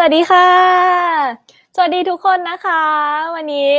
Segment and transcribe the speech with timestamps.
[0.00, 0.48] สวัสดีค่ะ
[1.74, 2.82] สวัสดีทุกคนนะคะ
[3.34, 3.70] วันนี้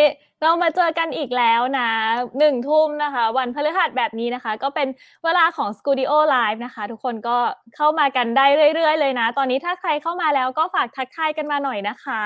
[0.42, 1.92] เรามาเจอกันอีกแล้วนะ
[2.40, 4.88] หนึ่งทุ่มนะคะ วันพฤหัสแบบนี้นะคะ ก็เป็น
[5.24, 7.38] เวลาของ Studio Live นะคะ ทุกคนก็
[7.76, 8.46] เข้ามากันได้
[8.76, 12.22] เรื่อยๆ เลยนะ ตอนนี้ถ้าใครเข้ามาแล้วก็ฝากทักทายกันมาหน่อยนะคะ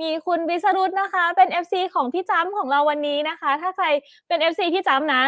[0.00, 3.86] มีคุณวิสรุตนะคะ เป็น FC ของพี่จ้ำของเราวันนี้นะคะ ถ้าใคร
[4.28, 5.22] เป็น FC พี่จ้ำนะ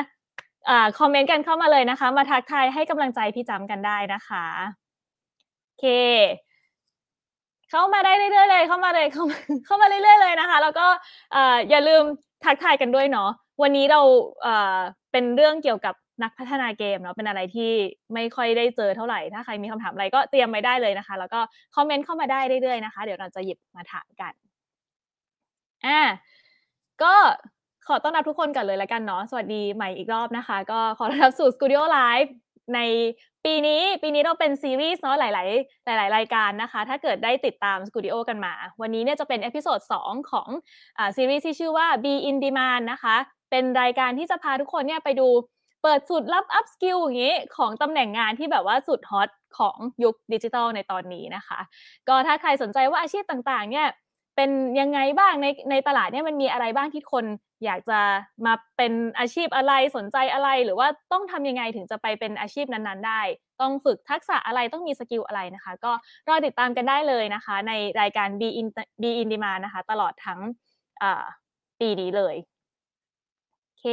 [0.69, 4.45] อ่าคอมเมนต์กันเข้ามาเลยนะคะ มาทักทายให้กำลังใจพี่จ้ำกันได้นะคะ
[5.65, 5.87] โอเค
[7.71, 10.87] เข้ามาได้เรื่อยๆเลยเข้ามาเลยเข้ามาเข้ามาเรื่อยๆเลยนะคะ แล้วก็
[11.71, 12.03] อย่าลืม
[12.45, 13.31] ทักทายกันด้วยเนาะ
[13.63, 14.01] วันนี้เรา
[15.13, 17.73] เป็นเรื่องเกี่ยวกับนักพัฒนาเกมเนาะเป็นอะไรที่
[18.15, 21.41] ไม่ค่อยได้เจอเท่าไหร่ ถ้าใครมีคำถามอะไรก็เตรียมไว้ได้เลยนะคะ แล้วก็
[21.75, 24.33] คอมเมนต์เข้ามาได้เรื่อยๆนะคะ เดี๋ยวเราจะหยิบมาถามกัน
[25.87, 26.01] อ่า
[27.03, 27.15] ก็
[27.89, 32.31] ขอต้อนรับทุกคนกันเลยแล้วกันเนาะสวัสดีใหม่อีกรอบนะคะ ก็ขอต้อนรับสู่ Studio Live
[32.75, 32.81] ใน
[33.47, 40.49] ปีนี้ปีนี้เราเป็นซีรีส์เนาะหลาย ๆ หลาย ๆ รายการนะคะ ถ้าเกิดได้ติดตาม Skooldio กันมา วันนี้เนี่ยจะเป็น episode 2ของ
[40.99, 43.17] อซีรีส์ที่ชื่อว่า Be in Demand นะคะ
[43.51, 45.29] เป็นรายการที่จะพาทุกคนเนี่ยไปดู
[45.83, 51.59] เปิดสูตรลับ up skill อย่างนี้ ของตำแหน่งงานที่แบบว่าสุดฮอตของยุคดิจิทัลในตอนนี้นะคะ
[52.09, 53.87] ก็ถ้าใครสนใจว่าอาชีพต่าง ๆ เนี่ย
[54.37, 54.51] เป็น
[54.81, 57.25] ยังไงบ้างในในตลาดเนี่ยมันมีอะไรบ้างที่คน
[57.65, 58.01] อยากจะ
[58.47, 63.21] มาเป็นอาชีพอะไรสนใจอะไร หรือว่าต้องทำยังไงถึงจะไปเป็นอาชีพนั้นๆ ได้
[63.61, 65.93] ต้องฝึกทักษะอะไรต้องมี skill อะไรนะคะ ก็
[66.29, 68.69] รอติดตามกันได้เลยนะคะ ในรายการ Be in
[69.03, 70.41] Be in Demand นะคะ ตลอดทั้ง
[71.81, 72.35] ปีนี้เลย
[73.67, 73.87] โอเค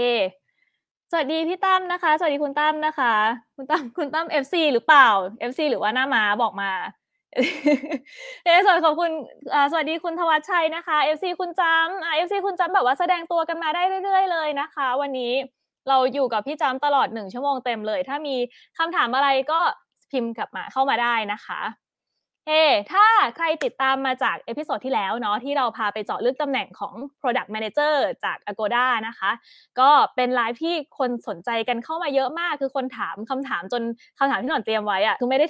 [1.12, 3.14] สวัสดีพี่ตั้มนะคะ สวัสดีคุณตั้มนะคะ
[3.56, 5.08] คุณตั้มคุณตั้ม FC หรือเปล่า
[5.50, 6.72] FC หรือว่าหน้าม้าบอกมา
[8.46, 9.12] ในส่วนของคุณ
[9.72, 15.34] สวัสดีคุณทวัชชัยนะคะ FC คุณจำ FC คุณจำแบบว่าแสดงตัวกันมาได้เรื่อย ๆ เลยนะคะ วันนี้
[15.90, 18.36] เราอยู่กับพี่จำตลอดหนึ่งชั่วโมงเต็มเลย ถ้ามี
[18.78, 19.60] คำถามอะไรก็
[20.12, 21.60] พิมพ์กลับมาเข้ามาได้นะคะ
[22.48, 27.94] เฮ้ถ้าใครติดตามมาจาก episode ที่แล้วเนาะที่เราพาไปเจาะลึกตำแหน่งของ Product Manager
[28.24, 29.32] จาก Agoda นะคะ
[29.80, 33.82] ก็เป็นไลฟ์ที่คนสนใจกันเข้ามาเยอะมาก คือคนถามคำถามจน
[34.20, 35.46] คำถามที่หนอนเตรียมไว้อะคือไม่ได้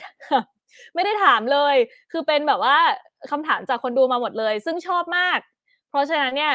[0.96, 1.76] ไม่ได้ถามเลย
[2.12, 2.78] คือเป็นแบบว่า
[3.32, 5.40] คำถามจากคนดูมาหมดเลย ซึ่งชอบมาก
[5.90, 6.54] เพราะฉะนั้นเนี่ย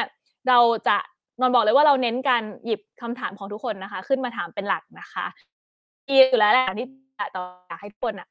[0.49, 0.97] เราจะ
[1.39, 5.25] นอนบอกเลยว่าเราเน้นการหยิบคำถามของทุกคนนะคะ ขึ้นมาถามเป็นหลักนะคะ
[6.07, 6.87] ดีอยู่แล้วแหละที่
[7.35, 8.27] ต่ออยากให้ทุกคนอะ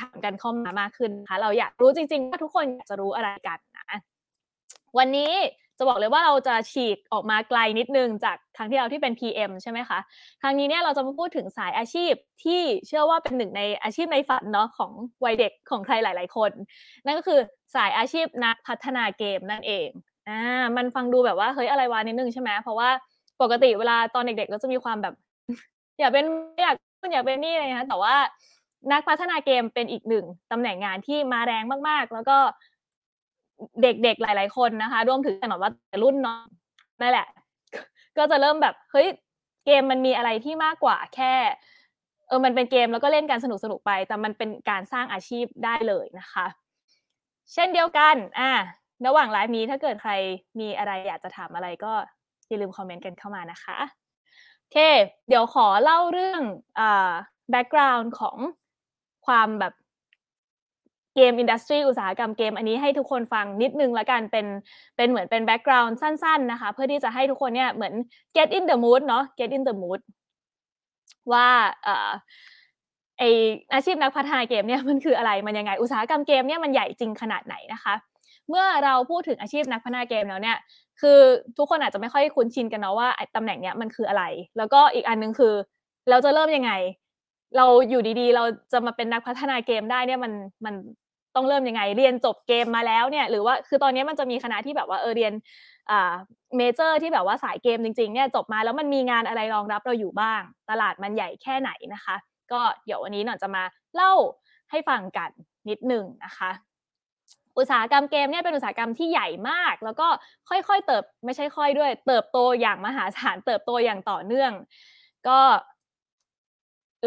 [0.00, 3.98] ถามกันเข้ามามากขึ้นนะคะ เราอยากรู้จริงๆว่าทุกคนอยากจะรู้อะไรกันนะ
[4.98, 5.32] วันนี้
[5.78, 9.98] จะบอกเลยว่าเราจะฉีกออกมาไกลนิดนึงจากครั้งที่เราที่เป็น PM ใช่ไหมคะ
[10.42, 12.12] ครั้งนี้เนี่ยเราจะมาพูดถึงสายอาชีพ
[12.44, 14.90] ที่เชื่อว่าเป็นหนึ่งในอาชีพในฝันเนาะของ
[15.24, 16.50] วัยเด็กของใครหลาย ๆ คน
[17.04, 17.38] นั่นก็คือ
[17.74, 19.88] สายอาชีพนักพัฒนาเกมนั่นเอง
[20.28, 20.40] อ่า
[20.76, 22.88] มันฟังดูแบบว่าเฮ้ยอะไรวะนิดนึงใช่ไหมเพราะว่า
[23.42, 25.14] ปกติเวลาตอนเด็กๆเราจะมีความแบบ
[26.00, 26.24] อยากเป็น
[26.62, 26.76] อยาก
[27.12, 28.14] อยากเป็นนี่เลยนะแต่ว่า
[28.92, 32.38] นักพัฒนาเกมเป็นอีกหนึ่งตำแหน่งงานที่มาแรงมากๆ แล้วก็
[33.82, 35.70] เด็กๆหลาย ๆคนนะคะรวมถึงแต่ว่า
[36.02, 36.44] รุ่นน้อง
[37.00, 37.28] นั่นแหละ
[38.16, 39.06] ก็จะเริ่มแบบเฮ้ย
[39.66, 41.34] เกมมันมีอะไรที่มากกว่าแค่
[42.28, 46.46] เออมันเป็นเกมแล้วก็เล่นกันสนุกสนุกไป แต่มันเป็นการสร้างอาชีพได้เลยนะคะ
[47.52, 48.50] เช่นเดียวกันอ่า
[49.06, 50.12] ระหว่างไลฟ์นี้ถ้าเกิดใคร
[50.60, 51.92] มีอะไรอยากจะถามอะไรก็
[52.48, 53.76] อย่าลืมคอมเมนต์กันเข้ามานะคะ
[54.58, 54.78] โอเค
[55.28, 56.42] เดี๋ยวขอเล่าเรื่อง
[56.78, 57.10] อ่า
[57.50, 58.36] background ของ
[59.26, 59.74] ความแบบ
[61.14, 64.46] game industry อุตสาหกรรมเกมอันนี้ให้ทุกคนฟังนิดนึงละกันเป็น
[64.96, 67.94] เป็นเหมือนเป็นแบ็กกราวน์สั้นๆนะคะเพื่อที่จะให้ทุกคนเนี่ยเหมือน
[68.36, 70.00] get in the mood เนาะ get in the mood
[71.32, 71.48] ว่า
[71.84, 72.10] เอ่อ
[73.18, 73.22] ไอ
[73.74, 77.94] อาชีพนักพัฒนาเกมเนี่ยมันคืออะไรมันยังไงอุตสาหกรรมเกมเนี่ยมันใหญ่จริงขนาดไหนนะคะ
[78.48, 80.56] เมื่อเราพูดถึงอาชีพนักพัฒนาเกมแล้วเนี่ย
[81.00, 81.18] คือ
[81.58, 84.24] ทุกคนอาจจะไม่ค่อยคุ้นชินกันเนาะว่าตำแหน่งเนี้ยมันคืออะไร
[84.56, 85.54] แล้วก็อีกอันนึงคือ
[86.10, 86.72] เราจะเริ่มยังไง
[87.56, 90.32] เราอยู่ดีๆ เราจะมาเป็นนักพัฒนาเกมได้เนี่ยมัน
[90.64, 90.74] มัน
[91.36, 95.32] ต้องเริ่มยังไง เรียนจบเกมมาแล้วเนี่ยหรือว่าคือตอนนี้มันจะมีคณะที่แบบว่าเออเรียน
[96.56, 100.40] เมเจอร์ที่แบบว่าสายเกมจริงๆเนี่ยจบมาแล้วมันมีงานอะไรรองรับเราอยู่บ้าง
[100.70, 102.16] ตลาดมันใหญ่แค่ไหนนะคะ
[102.52, 103.62] ก็เดี๋ยววันนี้หน่อยจะมา
[103.94, 104.12] เล่า
[104.70, 105.30] ให้ฟังกัน
[105.68, 106.50] นิดหนึ่งนะคะ
[107.58, 110.08] อุตสาหกรรมเกมเนี่ยเป็นอุตสาหกรรมที่ใหญ่มาก แล้วก็
[110.48, 114.52] ค่อยๆเติบไม่ใช่ค่อยด้วย เติบโตอย่างมหาศาลเติบโตอย่างต่อเนื่อง
[115.28, 115.40] ก็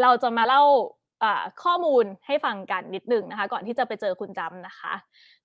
[0.02, 0.62] เราจะมาเล่า
[1.62, 4.94] ข้อมูลให้ฟังกันนิดหนึ่งนะคะ ก่อนที่จะไปเจอคุณจำนะคะ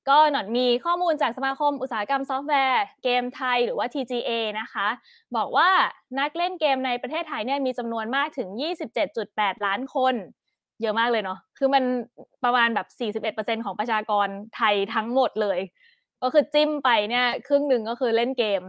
[0.09, 4.29] ก็หนอนมีข้อมูลจากสมาคมอุตสาหกรรมซอฟต์แวร์ เกมไทยหรือว่า TGA
[4.59, 4.87] นะคะ
[5.35, 5.69] บอกว่า
[6.19, 10.15] นักเล่นเกมในประเทศไทยเนี่ยมีจำนวนมากถึง 27.8 ล้านคน
[10.81, 11.83] เยอะมากเลยเนาะคือมัน
[12.43, 15.59] ประมาณแบบ 41%ของประชากรไทยทั้งหมดเลย
[16.21, 18.61] ก็คือจิ้มไปเนี่ยครึ่งหนึ่งก็คือเล่นเกม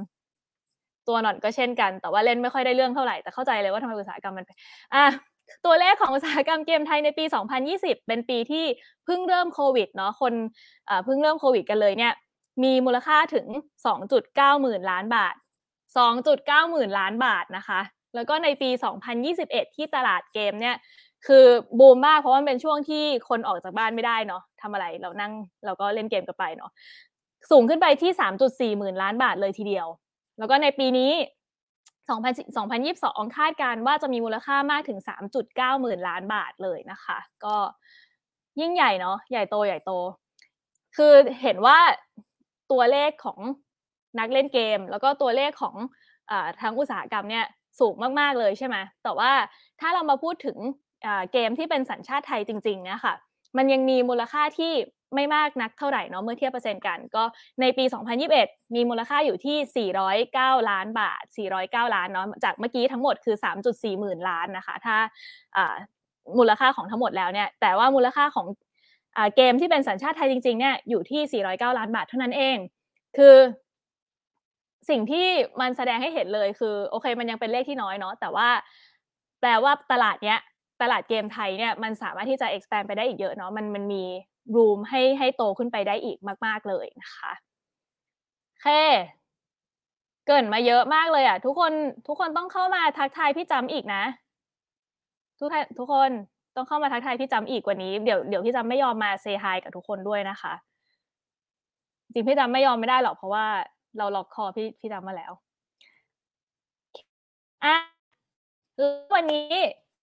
[1.08, 4.46] ตัวหนอนก็เช่นกัน แต่ว่าเล่นไม่ค่อยได้เรื่องเท่าไหร่แต่เข้าใจเลยว่าทำไมอุตสาหกรรมมัน
[4.94, 5.04] อะ
[5.64, 7.25] ตัวเลขของอุตสาหกรรมเกมไทยในปี
[7.67, 8.64] 2020 เป็นปีที่
[9.05, 10.32] เพิ่งเริ่มโควิดเนาะคน
[11.05, 12.12] เพิ่งเริ่มโควิดกันเลยเนี่ย
[12.64, 13.46] มีมูลค่าถึง
[14.05, 15.35] 2.9 หมื่นล้านบาท
[16.02, 17.81] 2.9 หมื่นล้านบาทนะคะ
[18.14, 18.70] แล้วก็ในปี
[19.23, 20.76] 2021 ที่ตลาดเกมเนี่ย
[21.26, 21.44] คือ
[21.79, 25.32] บูมมากเพราะว่าเป็นช่วงที่คนออกจากบ้านไม่ได้เนาะทำอะไรเรานั่ง
[25.64, 26.70] เราก็เล่นเกมกันไปเนาะ
[27.50, 28.11] สูงขึ้นไปที่
[28.70, 29.87] 3.4 หมื่นล้านบาทเลยทีเดียว
[30.38, 31.11] แล้วก็ในปีนี้
[32.08, 34.98] 2022 คาดการว่าจะมีมูลค่ามากถึง
[35.40, 37.56] 3.9 หมื่นล้านบาทเลยนะคะ ก็
[38.60, 39.92] ยิ่งใหญ่เนาะใหญ่โตใหญ่โต
[40.96, 41.12] คือ
[41.42, 41.78] เห็นว่า
[42.72, 43.38] ตัวเลขของ
[44.18, 45.76] นักเล่นเกม แล้วก็ตัวเลขของ
[46.30, 47.44] อทั้งอุตสาหกรรมเนี่ย
[47.80, 49.30] สูงมาก ๆ เลยใช่ไหมแต่ว่า
[49.80, 50.56] ถ้าเรามาพูดถึง
[51.32, 53.14] เกมที่เป็นสัญชาติไทยจริงๆเนี่ยค่ะ
[53.56, 54.72] มันยังมีมูลค่าที่
[55.14, 57.25] ไม่มากนักเท่าไหร่เนาะเมื่อเทียบเปอร์เซ็นต์กัน ก็
[57.61, 57.84] ในปี
[58.31, 59.88] 2021 มีมูลค่าอยู่ที่
[60.31, 61.22] 409 ล้านบาท
[61.58, 63.37] 409 ล้านเนาะจากเมื่อกี้ทั้งหมดคือ
[63.69, 64.96] 3.4 หมื่นล้านนะคะ ถ้า
[66.38, 68.46] มูลค่าของทั้งหมดแล้วเนี่ยแต่ว่ามูลค่าของ
[69.37, 72.56] เกมที่เป็นสัญชาติไทยจริงๆเนี่ยอยู่ที่ 409 ล้านบาทเท่านั้นเอง
[73.16, 73.37] คือ
[74.90, 75.26] สิ่งที่
[75.61, 78.49] มันแสดงให้เห็นเลยคือโอเคมันยังเป็นเลขที่น้อยเนาะแต่ว่า
[79.40, 80.38] แปลว่าตลาดเนี้ย
[80.82, 84.05] ตลาดเกมไทยเนี่ยมันสามารถที่จะ expand ไปได้อีกเยอะเนาะมันมันมี
[84.55, 87.32] รูมให้ให้โตขึ้นไปได้อีกมาก ๆเลยนะคะ
[88.62, 88.82] แค่
[90.26, 91.73] เกินมาเยอะมากเลยอะ ทุกคน
[92.06, 94.02] ทุกคนต้องเข้ามาทักทายพี่จำอีกนะ
[95.38, 96.11] ทุกท่านทุกคน
[96.56, 100.52] ต้องเข้ามาทักทายพี่จำอีกกว่านี้เดี๋ยวเดี๋ยวพี่จำไม่ยอมมาเซฮายกับทุกคนด้วยนะคะ
[102.12, 103.47] จริงพี่จำไม่ยอมไม่ได้หรอกเพราะว่า
[103.99, 105.32] เราล็อกคอพี่พี่จำมาแล้ว
[107.64, 107.75] อะ
[109.14, 109.56] วันนี้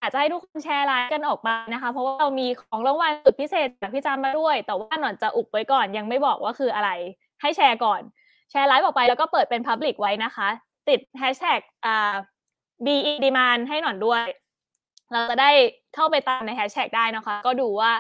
[0.06, 6.90] ากจะให้ทุกคนแชร์ไลน์กันออกมานะคะ เพราะว่าเรามีของรางวัลสุดพิเศษจากพี่จำมาด้วย แต่ว่าหนอนจะอุบไว้ก่อนยังไม่บอกว่าคืออะไร
[7.42, 8.02] ให้แชร์ก่อน
[8.52, 10.48] แชร์ไลฟ์ออกไปแล้วก็เปิดเป็น Public ไว้นะคะ
[10.90, 12.14] ติดแฮชแท็กอ่า
[12.86, 14.24] Be in Demand ให้หนอนด้วย
[15.12, 15.52] เราจะได้
[15.96, 17.92] เข้าไปตามในแฮชแท็กได้นะคะ ก็ดูว่า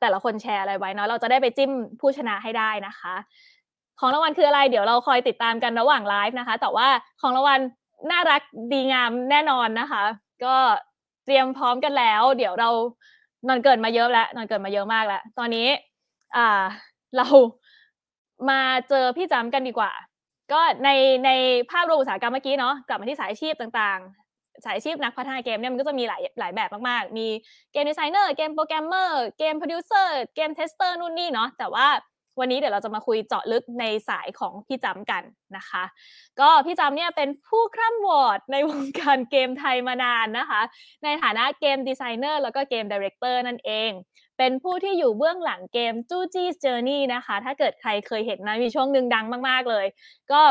[0.00, 1.70] แต่ละคนแชร์อะไรไว้เนาะเราจะได้ไปจิ้ม
[2.00, 3.14] ผู้ชนะให้ได้นะคะ
[4.00, 6.88] ของรางวัลคืออะไร เดี๋ยวเราคอยติดตามกันระหว่างไลฟ์นะคะ แต่ว่า
[7.20, 7.60] ของรางวัล
[8.10, 8.42] น่ารัก
[8.72, 10.02] ดีงามแน่นอนนะคะ
[10.44, 10.56] ก็
[11.24, 12.70] เตรียมพร้อมกันแล้ว เดี๋ยวเรา
[13.48, 15.68] นันเกริ่นมาเยอะแล้วนันเกริ่นมาเยอะมากแล้ว ตอนนี้
[16.36, 16.62] อ่า
[17.16, 17.26] เรา
[18.50, 19.92] มาเจอพี่จำกันดีกว่า
[20.52, 20.90] ก็ใน
[21.24, 21.30] ใน
[21.70, 27.26] ภาพรวมอุตสาหกรรมเมื่อกี้เนาะกลับมาที่สายอาชีพต่างๆ สายอาชีพนักพัฒนาเกมเนี่ยมันก็จะมีหลายหลายแบบมากๆ มี
[27.72, 31.86] game designer game programmer game producer game tester นู่นนี่เนาะแต่ว่า
[32.40, 35.22] วันนี้เดี๋ยวเราจะมาคุยเจาะลึกในสายของพี่จำกัน
[35.56, 35.84] นะคะ
[36.40, 40.60] ก็พี่จำเนี่ยเป็นผู้คร่ำหวอดในวงการเกมไทยมานานนะคะ
[41.04, 43.90] ในฐานะ game designer แล้วก็ game director นั่นเอง
[44.38, 49.86] เป็นผู้ที่อยู่เบื้องหลังเกมจู้จี้ Journey นะคะ ถ้าเกิดใครเคยเห็นนะมีช่วงหนึ่งดังมากๆเลย
[50.32, 50.42] ก็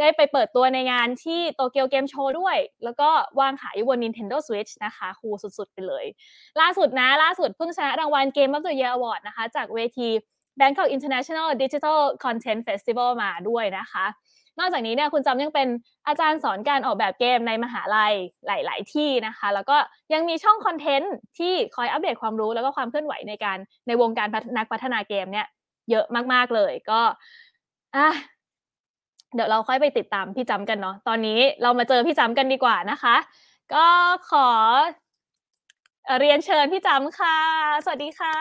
[0.00, 3.08] ได้ไปเปิดตัวในงานที่ Tokyo Game Show ด้วย แล้วก็
[3.40, 6.04] วางขายอยู่บน Nintendo Switch นะคะ cool สุดๆ ไปเลย
[6.60, 10.08] ล่าสุดนะ ล่าสุดเพิ่งชนะรางวัล Game of the Year Award นะคะ จากเวที
[10.60, 14.06] Bangkok International Digital Content Festival มาด้วยนะคะ
[14.58, 15.68] นอกจากนี้เนี่ยคุณจำยังเป็น
[16.06, 18.14] อาจารย์สอนการออกแบบเกมในมหาลัย
[18.46, 19.76] หลาย ๆ ที่นะคะ แล้วก็
[20.12, 25.46] ยังมีช่องคอนเทนต์ที่คอยอัปเดตความรู้แล้วก็ความเคลื่อนไหวในการในวงการนักพัฒนาเกมเนี่ย
[25.90, 27.00] เยอะมาก ๆ เลยก็
[27.96, 28.08] อะ
[29.34, 33.16] เดี๋ยวเราค่อยไปติดตามพี่จำกันเนาะ ตอนนี้เรามาเจอพี่จำกันดีกว่านะคะ
[33.74, 33.86] ก็
[34.30, 34.48] ขอ
[36.18, 37.38] เรียนเชิญพี่จำค่ะ
[37.84, 38.36] สวัสดีค่ะ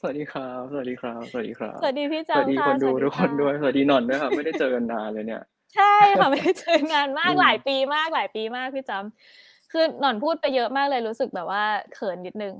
[0.00, 5.42] สวัสดีครับ สวัสดีครับ สวัสดีครับ สวัสดีพี่จำสวัสดีคนดูทุกคนด้วย สวัสดีนนท์ด้วยครับ ไม่ได้เจอกันนานเลยเนี่ย
[5.74, 12.54] ใช่ค่ะไม่ได้เจอนานมากหลายปีมากหลายปีมากพี่จำคือหนอนพูดไปเยอะมากเลยรู้สึกแบบว่าเขินนิดนึง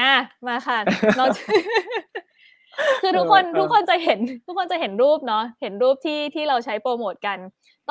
[0.00, 0.14] อะ
[0.46, 0.78] มาค่ะ
[1.16, 1.24] เรา
[3.02, 7.38] คือทุกคนทุกคนจะเห็น ทุกคนจะเห็นรูปเนาะเห็นรูปที่ที่เราใช้โปรโมทกัน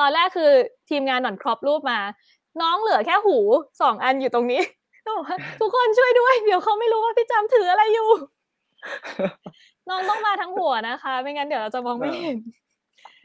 [0.02, 0.50] อนแรกคือ
[0.90, 2.00] ทีมงานหนอนครอปรูปมา
[2.60, 3.38] น้องเหลือแค่หู
[3.80, 4.60] สองอันอยู่ตรงนี้
[5.60, 8.08] ทุกคนช่วยด้วย เดี๋ยวเขาไม่รู้ว่าพี่จำถืออะไรอยู่
[9.88, 12.38] น้องต้องมาทั้งหัวนะคะ ไม่งั้นเดี๋ยวเราจะมองไม่เห็น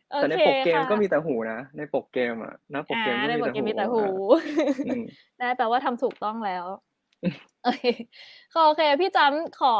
[0.07, 4.03] แต่ในปกเกมก็มีแต่หูนะ ในปกเกมอะนะปกเกมในปกเกมมีแต่หู
[5.41, 6.65] นะแปลว่าทำถูกต้องแล้ว
[7.63, 7.83] โอเค
[8.65, 9.73] โอเค พี่จำขอ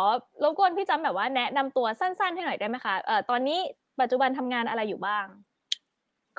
[0.43, 3.60] รบกวนพี่จำแบบว่าแนะนำตัวสั้นๆให้หน่อยได้ไหมคะเอ่อตอนนี้
[4.01, 5.25] ปัจจุบันทำงานอะไรอยู่บ้าง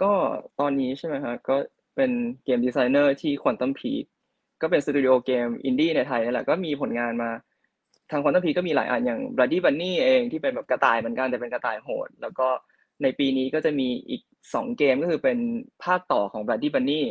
[0.03, 0.13] ก็
[0.61, 1.57] ตอนนี้ใช่ไหมคะก็
[1.97, 2.11] เป็น
[2.45, 4.05] game designer ที่ Quantum Peak
[4.65, 7.31] ก็เป็นสตูดิโอเกมอินดี้ในไทยนั่นแหละก็มีผลงานมา
[8.11, 12.49] ทาง Quantum Peak ก็มีหลายอันอย่าง Bloody Bunny เองที่เป็นแบบกระต่ายเหมือนกันแต่เป็นกระต่ายโหด แล้วก็
[13.03, 14.23] ในปีนี้ก็จะมีอีก
[14.55, 15.39] สองเกมก็คือเป็น
[15.85, 17.03] ภาคต่อของ Bloody Bunny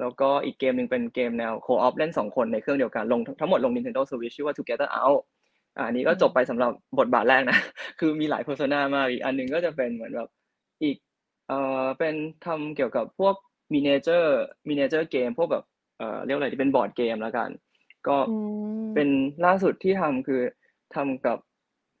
[0.00, 5.20] แล้วก็อีกเกมหนึ่งเป็นเกมแนว co-op เล่นสองคนในเครื่องเดียวกันลงทั้งหมดลง Nintendo Switch ชื่อว่า Together Out
[5.76, 7.58] อันนี้ก็จบไปสำหรับบทบาทแรกนะ
[8.00, 10.28] คือมีหลาย persona มากอีกอันนึงก็จะเป็นเหมือนแบบ
[10.82, 10.96] อีก
[11.48, 12.14] เอ่อเป็น
[12.46, 13.34] ทำเกี่ยวกับพวก
[13.72, 15.64] miniature miniature game พวกแบบ
[15.98, 17.50] เอ่อเรียกอะไรที่เป็น board game แล้วกัน
[18.08, 18.36] ก็อื
[18.80, 19.08] มเป็น
[19.44, 20.40] ล่าสุดที่ทำคือ
[20.94, 21.38] ทำกับ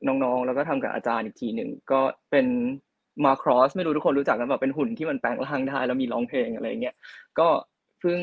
[0.06, 2.00] น้องๆ แล้วก็ทำกับอาจารย์อีกทีหนึ่งก็
[2.30, 2.46] เป็น
[3.24, 6.94] Macross ไม่รู้ทุกคนรู้จักกันแบบเป็นหุ่นที่มันแปลงร่างได้แล้วมีร้องเพลงอะไรเงี้ย
[7.38, 7.48] ก็
[8.00, 8.18] เพิ่ง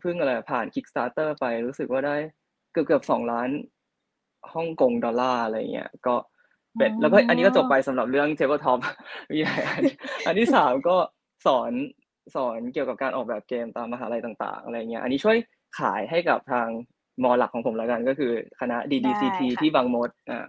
[0.00, 2.16] เพิ่งอะไรผ่าน Kickstarter ไปรู้สึกว่าได้
[2.72, 3.48] เกือบเกือบสองล้าน
[4.54, 6.14] ฮ่องกงดอลลาร์อะไรเงี้ยก็
[6.78, 8.78] เป็นแล้วก็อันนี้ก็จบไปสำหรับเรื่อง Tabletop
[9.30, 9.82] มีหลายอัน
[10.26, 10.96] อันที่สามก็
[11.46, 11.72] สอน
[12.34, 15.36] สอนเกี่ยวกับการออกแบบเกมตามมหาลัยต่าง ๆ อะไรเงี้ย อันนี้ช่วย
[15.78, 16.68] ขายให้กับทาง
[17.22, 20.46] มอหลักของผมแล้วกันก็คือคณะ DDCT ได้ค่ะที่บางมดอ่า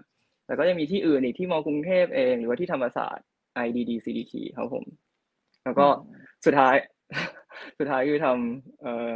[0.48, 3.26] แล้วก็ยังมีที่อื่นอีกที่มอกรุงเทพเอง หรือว่าที่ธรรมศาสตร์
[3.66, 4.86] IDD CDT ครับผม
[5.64, 5.88] แล้วก็
[6.46, 6.76] สุดท้าย
[7.78, 9.12] สุดท้ายคือทำเอ่อ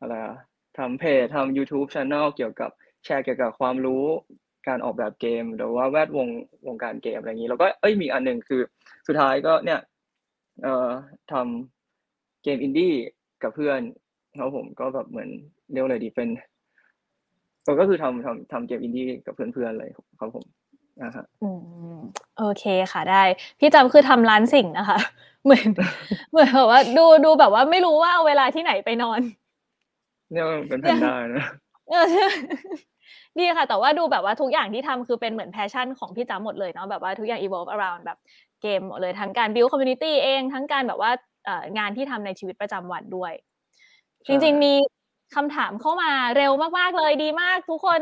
[0.00, 0.36] อะไรอะ
[0.78, 2.70] ทำเพจทำ YouTube Channel เกี่ยวกับ
[3.04, 4.04] แชร์เกี่ยวกับความรู้
[4.68, 6.28] การออกแบบเกม หรือว่าแวดวง
[6.66, 8.60] วงการเกมอะไรอย่างนี้ แล้วก็เอ้ยมีอันหนึ่งคือ
[9.06, 9.80] สุดท้ายก็เนี่ย
[10.62, 10.88] เอ่อ
[11.32, 12.92] ทำเกมอินดี้
[13.42, 13.80] กับเพื่อน
[14.38, 15.30] ครับผมก็แบบเหมือน
[15.72, 16.28] เรียกว่าอะไรดีเป็น
[17.64, 19.84] เออก็คือทำทำทำเกมอินดี้กับเพื่อนๆอะไร
[20.20, 20.44] ครับผม
[21.02, 21.48] อ่าฮะอื
[21.96, 21.98] ม
[22.38, 23.22] โอเคค่ะได้
[23.58, 24.98] พี่จำคือทำร้านสิ่งนะคะ
[25.44, 25.68] เหมือน
[26.30, 29.20] เหมือนแบบว่า ดูดูแบบว่าไม่รู้ว่าเอาเวลาที่ไหนไปนอน
[30.32, 31.44] เนี่ยมันเป็นแพนด้านะ
[31.90, 32.06] เออ
[33.38, 38.18] ดีค่ะ แต่ว่าดูแบบว่าทุกอย่างที่ทำคือเป็นเหมือนแพชชั่นของพี่จ๋าหมดเลยเนาะแบบว่าทุกอย่าง evolve around แบบ
[38.62, 41.10] เกมหมดเลยทั้งการ build community เองทั้งการแบบว่า
[41.44, 43.32] เอ่องานที่ทำในชีวิตประจำวันด้วย
[44.24, 44.74] ใช่จริง ๆ มี
[45.34, 48.00] คำถามเข้ามาเร็วมากๆเลยดีมาก ทุกคน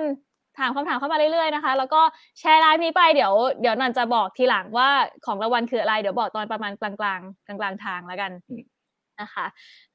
[0.59, 2.01] ถามคำถามเข้ามาเรื่อยๆนะคะ แล้วก็
[2.41, 4.89] แชร์ไลฟ์นี้ไปเดี๋ยวเดี๋ยวนันจะบอกทีหลังว่า
[5.27, 8.63] ของรางวัลคืออะไร เดี๋ยวบอกตอนประมาณกลางๆกลางกลางๆทางแล้วกันอืม
[9.21, 9.47] นะคะ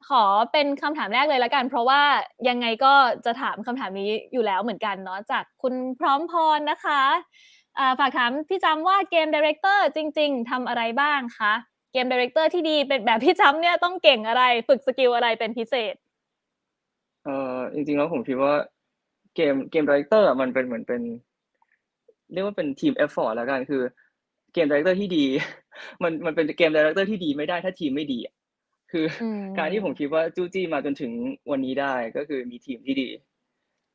[0.08, 2.02] ขอเป็นคำถามแรกเลยแล้วกัน เพราะว่า
[2.50, 2.94] ยังไงก็
[3.26, 7.02] จะถามคำถามนี้อยู่แล้วเหมือนกันเนาะจากคุณพร้อมพรนะคะ
[8.00, 11.54] ฝากถามพี่จำว่า game director จริง ๆทำอะไรบ้างคะ
[11.94, 15.96] game director ที่ดีเป็นแบบพี่จำเนี่ยต้องเก่งอะไรฝึก skill อะไรเป็นพิเศษ
[17.24, 18.54] เอ่อจริงๆแล้วผมคิดว่า
[19.36, 21.02] game game director มันเป็นเหมือนเป็น
[22.34, 23.82] เรียกว่าเป็น team effort แล้วกันคือ
[24.54, 25.26] game director ที่ดี
[26.04, 28.34] มันมันเป็น game director ที่ดีไม่ได้ถ้าทีมไม่ดีอะ
[28.92, 31.12] คืออืมการที่ผมคิดว่าจู้จี้มาจนถึง
[31.52, 33.10] วันนี้ได้ ก็คือมีทีมที่ดี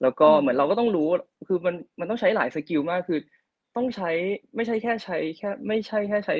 [0.03, 1.09] แล้วก็อืมเหมือนเราก็ต้องรู้
[1.49, 3.19] คือมัน มันต้องใช้หลาย skill มาก คือ
[3.77, 4.11] ต้องใช้
[4.57, 6.37] ไม่ใช่แค่ใช้แค่ ไม่ใช่แค่ใช้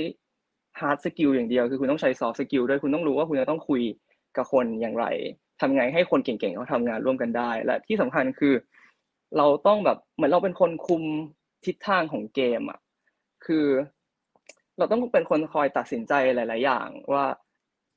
[0.81, 3.83] hard skill อย่างเดียว คือคุณต้องใช้ soft skill ด้วย คุณต้องรู้ว่าคุณจะต้องคุย
[4.37, 5.07] กับคนอย่างไร
[5.61, 8.55] ทำไงให้คนเก่ง ๆ เขาทำงานร่วมกันได้ และที่สำคัญ คือ
[9.37, 11.03] เราต้องแบบ เหมือนเราเป็นคนคุม
[11.65, 12.79] ทิศทางของเกมอะ
[13.47, 13.67] คือ
[14.79, 17.25] เราต้องเป็นคนคอยตัดสินใจหลาย ๆ อย่างว่า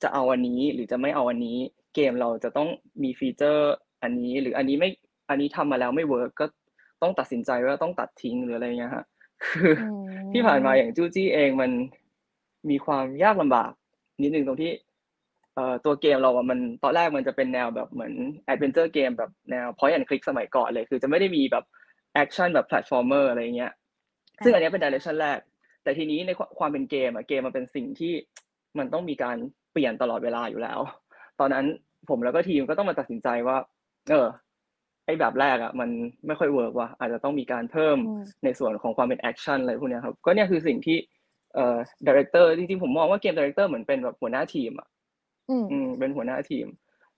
[0.04, 1.58] จะเอาอันนี้หรือจะไม่เอาอันนี้
[1.96, 2.70] เกมเราจะต้อง
[3.04, 4.90] มี feature อันนี้หรืออันนี้ไม่
[5.30, 6.46] อันนี้ทำมาแล้วไม่ work ก็
[7.02, 9.06] ต้องตัดสินใจว่าต้องตัดทิ้งหรืออะไรเงี้ยฮะ
[9.46, 9.86] คืออื
[10.28, 11.72] มที่ผ่านมาอย่างจู้จี้เองมัน
[12.70, 13.72] มีความยากลำบาก
[14.22, 14.72] นิดนึงตรงที่
[15.56, 18.14] เอ่อตัวเกมเราอะมันตอนแรกมันจะเป็นแนวแบบเหมือน
[18.46, 21.66] adventure game แบบแนว point and click สมัยก่อนเลย คือจะไม่ได้มีแบบ
[22.14, 23.72] action แบบ platformer อะไรเงี้ย
[24.44, 25.40] ซึ่งอันเนี้ยเป็น direction แรก
[25.84, 28.14] แต่ทีนี้ในความความเป็นเกมอะเกมมันเป็นสิ่งที่
[28.78, 29.38] มันต้องมีการ
[29.76, 30.80] เปลี่ยนตลอดเวลาอยู่แล้ว
[31.40, 31.66] ตอนนั้น
[32.10, 33.58] ผมแล้วก็ทีมก็ต้องมาตัดสินใจว่า
[34.10, 34.28] เออ
[35.06, 35.90] ไอ้แบบแรกอะมัน
[36.28, 40.98] ไม่ค่อย work ว่ะอาจจะต้องมีการเพิ่มอืมในส่วนของความเป็น action อะไรพวกเนี้ยครับก็เนี่ยคือสิ่งที่
[41.54, 44.88] เอ่อ director จริงๆผมมองว่า game director เหมือนเป็นแบบหัวหน้าทีมอะ
[45.50, 46.68] อืมอืมเป็นหัวหน้าทีม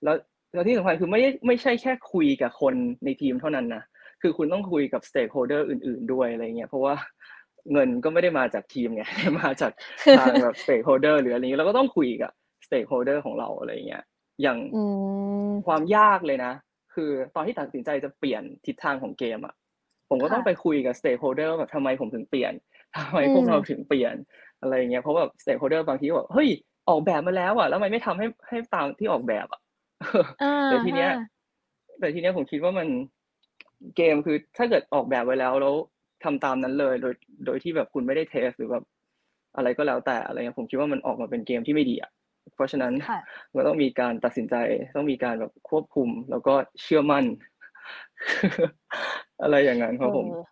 [0.04, 0.16] แล้ว
[0.54, 2.74] แล้วที่สำคัญคือไม่ได้ไม่ใช่แค่คุยกับคน
[3.06, 3.84] ในทีมเท่านั้นนะ
[4.22, 6.96] คือคุณต้องคุยกับ stakeholder อื่น ๆด้วยอะไรเงี้ยเพราะว่า
[7.72, 9.04] เงินก็ไม่ได้มาจากทีมไง
[9.42, 9.72] มาจาก
[10.18, 12.32] ทางแบบ stakeholder หรืออะไรเงี้ยเราก็ต้องคุยกับ
[12.68, 14.04] stakeholder ของเราอะไรเงี้ย
[14.42, 14.76] อย่างอื
[15.50, 16.54] มความยากเลยนะ
[16.94, 19.54] คือตอนที่ตัดสินใจจะเปลี่ยนทิศทางของเกมอะ
[20.10, 22.54] ผมก็ต้องค่ะไปคุยกับ stakeholder แบบทำไมผมถึงเปลี่ยน
[22.96, 24.16] ทำไมพวกเราอืมถึงเปลี่ยน
[24.62, 26.50] อะไรเงี้ยเพราะแบบ stakeholder บางทีก็บอกเฮ้ย
[26.90, 29.62] ออกแบบมาแล้วอะแล้วทำไมไม่ทำให้ให้ตามที่ออกแบบอะ
[30.40, 31.12] อ่าแต่ทีเนี้ยฮะ
[32.00, 32.88] แต่ทีเนี้ยผมคิดว่ามัน
[33.96, 35.76] เกมคือถ้าเกิดออกแบบไว้แล้วแล้ว
[36.24, 37.14] ทำตามนั้นเลย โดย
[37.46, 38.84] โดยที่แบบคุณไม่ได้ test หรือแบบ
[39.56, 42.12] อะไรก็แล้วแต่อะไรเงี้ยผมคิดว่ามันออกมาเป็นเกมที่ไม่ดีอะ
[42.56, 43.20] เพราะฉะนั้นค่ะ
[43.56, 44.56] มันต้องมีการตัดสินใจ
[44.96, 47.26] ต้องมีการแบบควบคุม แล้วก็เชื่อมั่น
[49.42, 50.44] อะไรอย่างนั้นครับผมเออ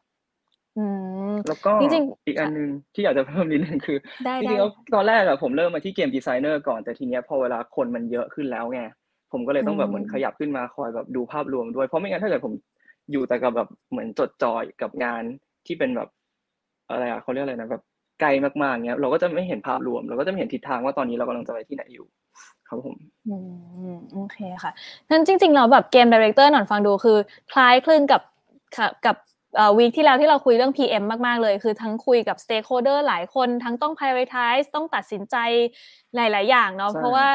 [0.77, 0.85] อื
[1.31, 8.81] มแล้วก็จริงๆอีกอันค่ะหนึงที่อยากจะเพิ่มนิดนึงคือได้จได้ริงๆแล้วตอนแรกอะผมเริ่มมาที่เกมดีไซเนอร์ก่อนแต่ทีเนี้ยพอเวลาคนมันเยอะขึ้นแล้วไง
[9.31, 12.53] ผมก็เลยต้องแบบเหมือนขยับขึ้นมาคอยแบบดูภาพรวมด้วยเพราะไม่งั้นถ้าเกิดผม
[13.11, 15.23] อยู่แต่กับแบบเหมือนจดจ่อยกับงาน
[15.65, 16.09] ที่เป็นแบบ
[16.89, 17.83] อะไรอะเขาเรียกอะไรนะแบบ
[18.19, 22.05] ไกลมากๆเงี้ยเราก็จะไม่เห็นภาพรวม เราก็จะไม่เห็นทิศทางว่าตอนนี้เรากำลังจะไปที่ไหนอยู่
[22.67, 22.95] ครับผม
[23.27, 23.35] อื
[23.93, 24.71] มโอเคค่ะ
[25.09, 27.17] นั้นจริงๆเราแบบ game director นันฟังดูคือ
[27.51, 28.21] คล้ายคลึงกับ
[28.77, 29.15] ค่ะกับ
[29.77, 35.35] week ที่แล้วที่เราคุยเรื่อง PM มากๆเลย คือทั้งคุยกับ stakeholder หลายคนทั้งต้อง prioritize ต้องตัดสินใจ
[36.15, 37.27] หลาย ๆ อย่างเนาะใช่เพราะว่า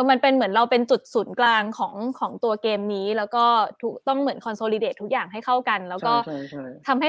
[0.00, 3.44] อ่ามันเป็นเหมือนเราเป็นจุดศูนย์กลางของของตัวเกมนี้ แล้วก็
[3.82, 7.08] ถูกต้องเหมือน consolidate ทุกอย่างให้เข้ากัน แล้วก็ใช่ใช่ทำให้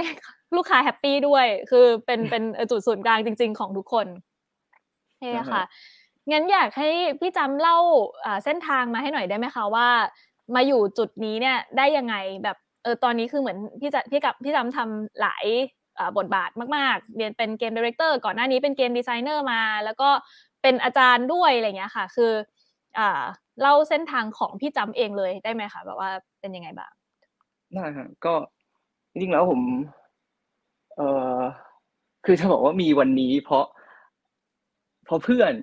[0.56, 4.08] ลูกค้า happy ด้วย คือเป็นเป็นเอ่อจุดศูนย์กลางจริง ๆ ของทุกคน
[5.20, 5.64] ใช่ค่ะ
[6.32, 6.90] งั้นอยากให้
[7.20, 7.78] พี่จำเล่า
[8.26, 9.88] อ่าเส้นทางมาให้หน่อยได้ไหมคะว่า
[10.56, 15.46] มาอยู่จุดนี้เนี่ยได้ยังไงแบบเออตอนนี้คือเหมือนพี่จะพี่กับพี่จำทำหลาย
[16.00, 20.10] อ่าบทบาทมาก ๆ เรียนเป็น game director ก่อนหน้านี้เป็น game designer มา แล้วก็
[20.62, 22.56] เป็นอาจารย์ด้วยอะไรเงี้ยค่ะ คืออ่า
[23.62, 26.10] เล่าเส้นทางของพี่จำเองเลยได้ไหมคะแบบว่า
[26.42, 26.92] เป็นยังไงบ้าง
[27.74, 28.34] ได้ฮะก็
[29.12, 29.62] จริงๆแล้วผม
[30.98, 31.40] เอ่อ
[32.26, 33.66] คือจะบอกว่ามีวันนี้ เพราะ
[35.06, 35.54] เพราะเพื่อน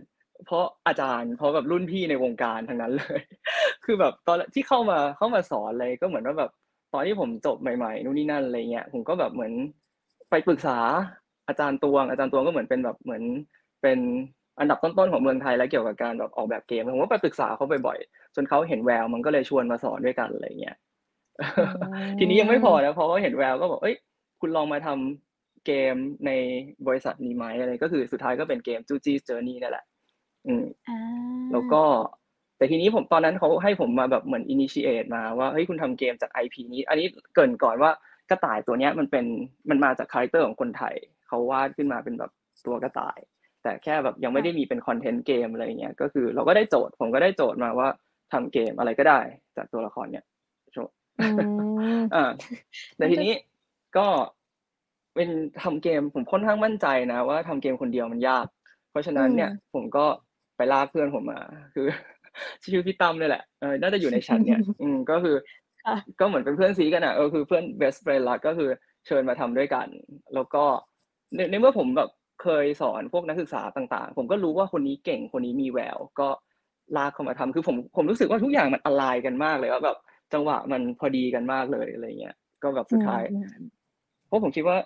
[0.47, 3.21] เพราะอาจารย์ เพราะแบบรุ่นพี่ในวงการทั้งนั้นเลย
[3.85, 6.50] คือแบบตอนที่เข้ามาเข้ามาสอนอะไรก็เหมือนว่าแบบ
[6.93, 9.53] ตอนที่ผมจบใหม่ๆนู่นนี่นั่นอะไรเงี้ยผมก็แบบเหมือน
[10.31, 10.79] ไปปรึกษา
[11.49, 13.23] อาจารย์ตวง อาจารย์ตวงก็เหมือนเป็นแบบเหมือน
[13.83, 13.99] เป็น
[14.58, 20.76] อันดับต้นๆของเมืองไทยแล้วเกี่ยวกับการแบบออกแบบเกมผมก็ไปปรึกษาเขาบ่อยๆจนเขาเห็นแววมันก็เลยชวนมาสอนด้วยกันอะไรเงี้ย
[22.18, 23.96] ทีนี้ยังไม่พอนะเพราะว่าเห็นแววก็บอกเอ้ย
[24.40, 25.94] คุณลองมาทำเกม
[26.26, 26.30] ใน
[26.87, 29.84] บริษัทนี้ไหมอะไรก็คือสุดท้ายก็เป็นเกมจูจี้ Journey นั่นแหละ
[30.46, 30.99] อืมอ่า
[31.52, 31.82] แล้วก็
[32.56, 37.90] แต่ทีนี้ผมตอนนั้นเขาให้ผมมาแบบเหมือน initiate มาว่าเฮ้ยคุณทำเกมจาก IP นี้ อันนี้เกริ่นก่อนว่า
[38.30, 39.25] กระต่ายตัวเนี้ยมันเป็น
[39.70, 40.94] มันมาจาก character ของคนไทย
[41.26, 42.30] เขาวาดขึ้นมาเป็นแบบ
[42.66, 43.18] ตัวกระต่าย
[43.64, 47.88] แต่แค่แบบยังไม่ได้มีเป็น content เกมอะไรเงี้ยก็คือเราก็ได้โจทย์ผมก็ได้โจทย์มาว่า
[48.33, 49.21] ทำเกมอะไรก็ได้
[49.56, 50.25] จากตัวละครเนี่ย
[50.73, 51.28] โจทย์อื
[51.99, 52.25] มอ่า
[52.97, 53.33] แต่ทีนี้
[53.97, 54.06] ก็
[55.14, 55.30] เป็น
[55.62, 58.47] ทำเกมผมค่อนข้างมั่นใจนะว่าทำเกมคนเดียวมันยาก
[58.90, 60.04] เพราะฉะนั้นเนี่ยอืมผมก็
[60.56, 61.40] ไปลากเพื่อนผมมา
[61.75, 61.87] คือ
[62.62, 65.37] ชื่อพี่ตั้มนี่แหละเออน่าจะอยู่ในชั้นเนี่ย อืมก็คือ
[65.85, 68.68] ค่ะก็เหมือนเป็นเพื่อนซีกันอะเออคือเพื่อน best friend ละก็คือ
[69.06, 69.87] เชิญมาทำด้วยกัน
[70.35, 70.64] แล้วก็
[71.35, 72.11] ในในเมื่อผมแบบ
[72.43, 76.29] เคยสอนพวกนักศึกษาต่าง ๆ ผมก็รู้ว่าคนนี้เก่งคนนี้มีแวว ก็
[76.97, 79.97] ลากเข้ามาทำคือผมผมรู้สึกว่าทุกอย่างมันอลายกันมากเลยว่าแบบ
[80.33, 83.62] จังหวะมันพอดีกันมากเลยอะไรเงี้ยก็แบบสุดท้ายอืม
[84.26, 84.76] เพราะผมคิดว่า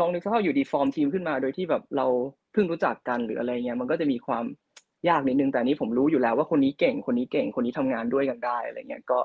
[0.00, 2.06] ลองนึกสภาพอยู่ดีฟอร์มทีมขึ้นมาโดยที่แบบเรา
[2.52, 4.44] เพิ่งรู้จักกันหรืออะไรเงี้ยมันก็จะมีความ
[5.08, 9.18] ยากนิดนึงแต่อันนี้ผมรู้อยู่แล้วว่าคนนี้เก่งคนนี้เก่งคนนี้ทำงานด้วยกันได้อะไรเงี้ยก็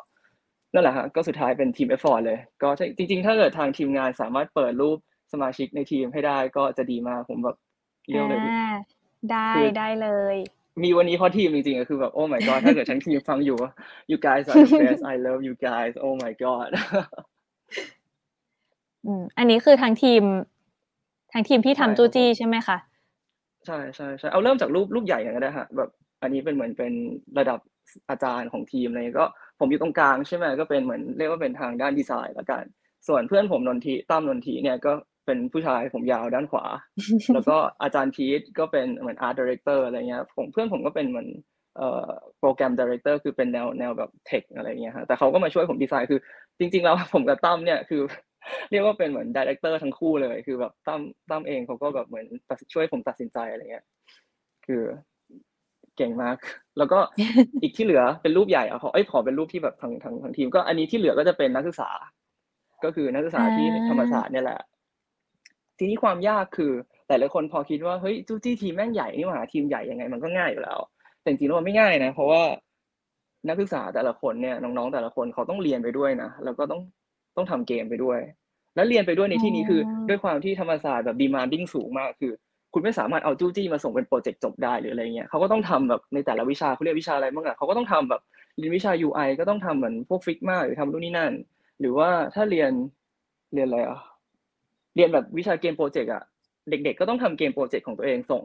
[0.73, 4.97] นั่นแหละฮะก็สุดท้ายเป็น team effort เลย ก็ใช่จริง ๆ ถ้าเกิดทางทีมงานสามารถเปิดรูป
[5.33, 7.57] สมาชิกในทีมให้ได้ก็จะดีมากผมแบบ
[8.07, 8.65] เรียกเลยดิอ่า
[9.31, 10.35] ได้คือได้เลย
[10.83, 13.57] มีวันนี้เพราะทีมจริงๆก็คือแบบ โอ้ my god ถ้าเกิดทั้งทีมฟังอยู่
[14.11, 16.69] you guys are the best I love you guys oh my god
[19.05, 20.23] อืมอันนี้คือทางทีม
[21.33, 22.77] ทางทีมที่ใช่ครัทำบจูจี้ใช่ไหมคะ
[23.65, 25.89] ใช่ใช่ใช่เอาเริ่มจากรูปรูปใหญ่กันก็ได้ฮะแบบ
[26.21, 26.93] อันนี้เป็นเหมือนเป็น
[27.39, 27.59] ระดับ
[28.09, 29.27] อาจารย์ของทีมอะไรเงี้ยก็
[29.59, 32.63] ผมอยู่ตรงกลางใช่ไหมก็เป็นเหมือนเรียกว่าเป็นทางด้านดีไซน์ละกัน
[33.07, 34.93] ส่วนเพื่อนผมนนทีตั้มนนทีเนี่ยก็
[35.27, 36.65] เป็นผู้ชายผมยาวด้านขวา
[37.33, 41.27] แล้วก็อาจารย์พีทก็เป็นเหมือน art director อะไรเงี้ยผมเพื่อนผมก็เป็นเหมือน
[41.77, 42.07] เอ่อ
[42.39, 46.19] program director คือเป็นแนวแนวแบบ tech อะไรเงี้ยฮะแต่เขาก็มาช่วยผมดีไซน์คือ
[46.59, 48.01] จริง ๆ แล้วผมกับตั้มเนี่ยคือ
[48.71, 53.85] เรียกว่าเป็นเหมือน director ทั้งคู่เลย คือแบบตั้มตั้มเองเขาก็แบบเหมือนตัดช่วยผมตัดสินใจอะไรเงี้ย
[54.65, 54.83] คือ
[55.97, 56.37] เก่งมาก
[56.77, 56.99] แล้วก็
[57.61, 61.89] อีกที่เหลือเป็นรูปใหญ่อะขอเอ้ยขอเป็นรูปที่แบบทางทางทางทีม ก็อันนี้ที่เหลือก็จะเป็นนักศึกษา
[62.83, 64.59] ก็คือนักศึกษาที่อ่าธรรมศาสตร์เนี่ยแหละ
[65.79, 66.71] ทีนี้ความยากคือ
[67.09, 70.79] แต่ละคนพอคิดว่าเฮ้ยจู้จี้ทีมแม่งใหญ่นี่หว่าทีมใหญ่ยังไง มันก็ง่ายอยู่แล้ว
[71.21, 72.41] แต่จริงๆแล้วมันไม่ง่ายนะ เพราะว่า
[73.47, 76.81] นักศึกษาแต่ละคนเนี่ยน้องๆแต่ละคนเขาต้องเรียนไปด้วยนะแล้วก็ต้อง
[77.35, 78.19] ต้องทำเกมไปด้วย
[78.75, 82.33] แล้วเรียนไปด้วยในที่นี้คืออ๋อด้วยความที่ธรรมศาสตร์แบบ demanding สูงมากคือ
[82.73, 88.21] คุณไม่สามารถเอาจู้จี้มาส่งเป็นโปรเจกต์จบได้หรืออะไรเงี้ยเขาก็ต้องทำแบบในแต่ละวิชาเขาเรียกวิชาอะไรบ้างอะเขาก็ต้องทำแบบ
[88.57, 91.33] เรียนวิชา UI ก็ต้องทำเหมือนพวก Figma หรือทำนู่นนี่นั่น
[91.79, 92.71] หรือว่าถ้าเรียน
[93.53, 93.99] เรียนอะไรอะ
[94.97, 96.23] เรียนแบบวิชา game project อะ
[96.69, 98.43] เด็ก ๆ ก็ต้องทำ game project ของตัวเองส่ง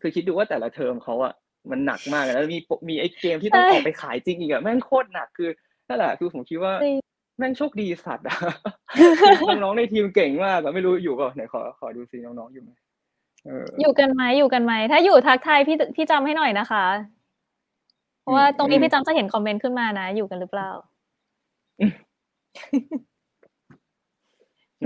[0.00, 1.32] คือคิดดูว่าแต่ละเทอมเขาอะ
[1.70, 5.48] มันหนักมากอะแล้วมีโปรมีไอ้เกมที่ต้องใช่ออกไปขายจริงอีกอะแม่งโคตรหนักคือ
[5.88, 6.98] นั่นแหละคือผมคิดว่าจริง
[7.38, 8.38] แม่งโชคดีสัตว์อะ
[9.48, 12.70] น้องๆในทีมเก่งมากอะไม่รู้อยู่เปล่าไหนขอขอดูซิน้องๆอยู่ไหม
[13.46, 16.84] เอออยู่กันไหมอยู่กันไหมถ้าอยู่ทักทายพี่พี่จำให้หน่อยนะคะ
[18.20, 20.70] เพราะว่าตรงนี้อืมพี่จำจะเห็นคอมเมนต์ขึ้นมานะ อยู่กันหรือเปล่า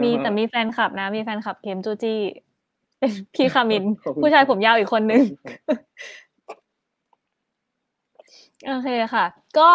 [0.02, 2.20] มีนะฮะแต่มีแฟนคลับนะ มีแฟนคลับเกมจูจี้
[2.98, 5.22] เป็นพี่คามินขอบคุณผู้ชายครับผมยาวอีกคนนึง
[8.66, 9.24] โอเคค่ะ
[9.58, 9.70] ก็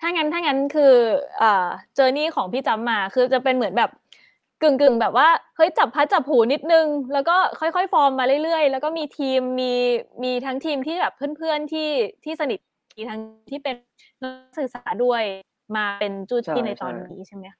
[0.00, 0.94] ถ้างั้นถ้างั้นคือ
[1.40, 3.90] อ่าเจอร์นี่ของพี่จำมาคือจะเป็นเหมือนแบบ
[4.62, 9.72] กึ่งกึ่งๆแบบว่าเฮ้ยจับพัดจับผูนิดนึง แล้วก็ค่อยๆ ฟอร์มมาเรื่อยๆ แล้วก็มีทีมมี
[10.22, 11.90] มีทั้งทีมที่แบบเพื่อนๆที่
[12.24, 12.58] ที่สนิท
[12.96, 13.74] มีทั้งที่เป็น
[14.22, 15.22] นักศึกษาด้วย
[15.76, 17.58] มาเป็นจูใช่จี้ในตอนใช่นี้ใช่ไหมค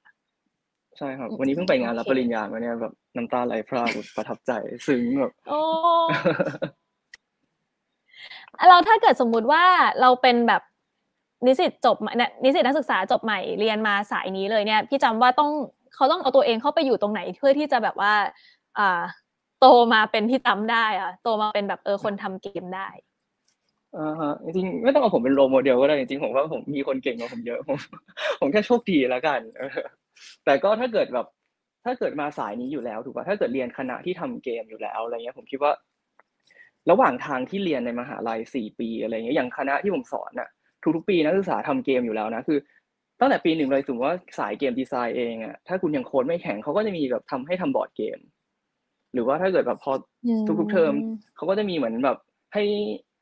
[0.97, 4.51] ใช่ครับ วันนี้เพิ่งไปงานรับโอเคปริญญามาเนี่ยแบบน้ำตาไหลพรากแบบประทับใจ
[4.87, 5.59] ซึ้งแบบ โอ้
[8.69, 9.63] เราถ้าเกิดสมมุติว่า
[10.01, 10.61] เราเป็นแบบ
[11.47, 15.51] นิสิตจบเนี่ยนิสิตนักศึกษาจบใหม่เรียนมาสายนี้เลยเนี่ย พี่จำว่าต้อง
[15.95, 18.13] เขาต้องเอาตัวเองเข้าไปอยู่ตรงไหนเพื่อที่จะแบบว่า
[18.77, 19.01] อ่า
[19.59, 22.87] โตมาเป็นพี่จำได้อะโตมาเป็นแบบเออคนทำเกมได้
[23.97, 27.77] อ่าฮะจริงๆไม่ต้องเอาผมเป็น role model ก็ได้จริงๆผมว่าผมมีคนเก่งกว่าผมเยอะผม
[28.39, 29.69] ผมแค่โชคดีแล้วกันเออ
[30.45, 31.27] แต่ก็ถ้าเกิดแบบ
[31.85, 35.71] ถ้าเกิดมาสายนี้อยู่แล้วถูกป่ะถ้าเกิดเรียนคณะที่ทำเกมอยู่แล้วอะไรเงี้ยผมคิดว่า
[36.89, 40.49] ระหว่างทางที่เรียนในมหาลัยสี่ปีอะไรเงี้ยอย่างคณะที่ผมสอนน่ะ
[40.95, 42.59] ทุกๆปีนักศึกษาทำเกมอยู่แล้วนะคือ
[43.19, 48.19] ตั้งแต่ปีหนึ่งเลยสมมติว่าสาย game design เองอะถ้าคุณยังโค้ดไม่แข็งเขาก็จะมีแบบทำให้ทำ board game
[49.13, 49.93] หรือว่าถ้าเกิดแบบพอ
[50.59, 50.93] ทุกๆเทอม
[51.35, 52.17] เขาก็จะมีเหมือนแบบ
[52.53, 52.63] ให้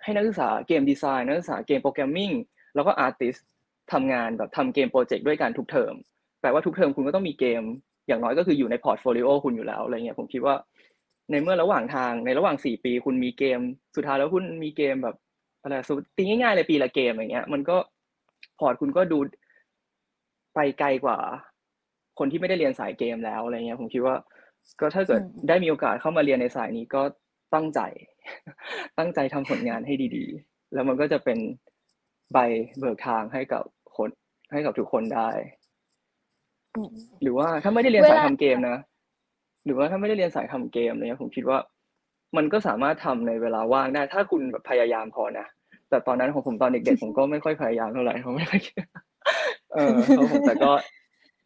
[0.04, 2.32] ให้นักศึกษา game design นักศึกษา game programming
[2.76, 3.36] แล้วก็ artist
[3.94, 5.94] ทำงานแบบทำ game project ด้วยกันทุกเทอม
[6.42, 7.62] แปลว่าทุกเทอมคุณก็ต้องมีเกม
[8.08, 10.56] อย่างน้อยก็คืออยู่ใน portfolio คุณอยู่แล้วอะไรเงี้ยผมคิดว่า
[11.32, 13.60] ในเมื่อระหว่างทางในระหว่างสี่ปี คุณมีเกม
[13.96, 15.16] สุดท้ายแล้วคุณมีเกมแบบ
[15.62, 17.78] อะไรสุดตีง่ายๆเลยปีละเกมอย่างเงี้ย มันก็
[18.60, 19.20] port คุณก็ดู
[20.56, 21.18] ไปไกลกว่า
[22.20, 24.16] คนที่ไม่ได้เรียนสายเกมแล้วอะไรเงี้ย ผมคิดว่า
[24.80, 27.02] ก็ถ้าเกิดได้มีโอกาสเข้ามาเรียนในสายนี้ก็
[27.54, 27.80] ตั้งใจ
[28.98, 31.38] ตั้งใจทำผลงานให้ดีๆ แล้วมันก็จะเป็น
[32.34, 32.38] ใบ
[32.80, 33.64] เบิกทางให้กับ
[33.98, 34.10] คน
[34.52, 35.30] ให้กับทุกคนได้
[37.22, 38.78] หรือว่าถ้าไม่ได้เรียนสายทำเกมนะ
[39.66, 41.58] หรือว่าถ้าไม่ได้เรียนสายทำเกมเนี่ยผมคิดว่า
[42.38, 45.48] มันก็สามารถทำในเวลาว่างได้ ถ้าคุณแบบพยายามพอนะ
[45.90, 48.62] แต่ตอนนั้นของผมตอนเด็กๆผมก็ไม่ค่อยพยายามเท่าไหร่ผมไม่ค่อย
[49.74, 49.96] เออ
[50.32, 50.72] ผมแต่ก็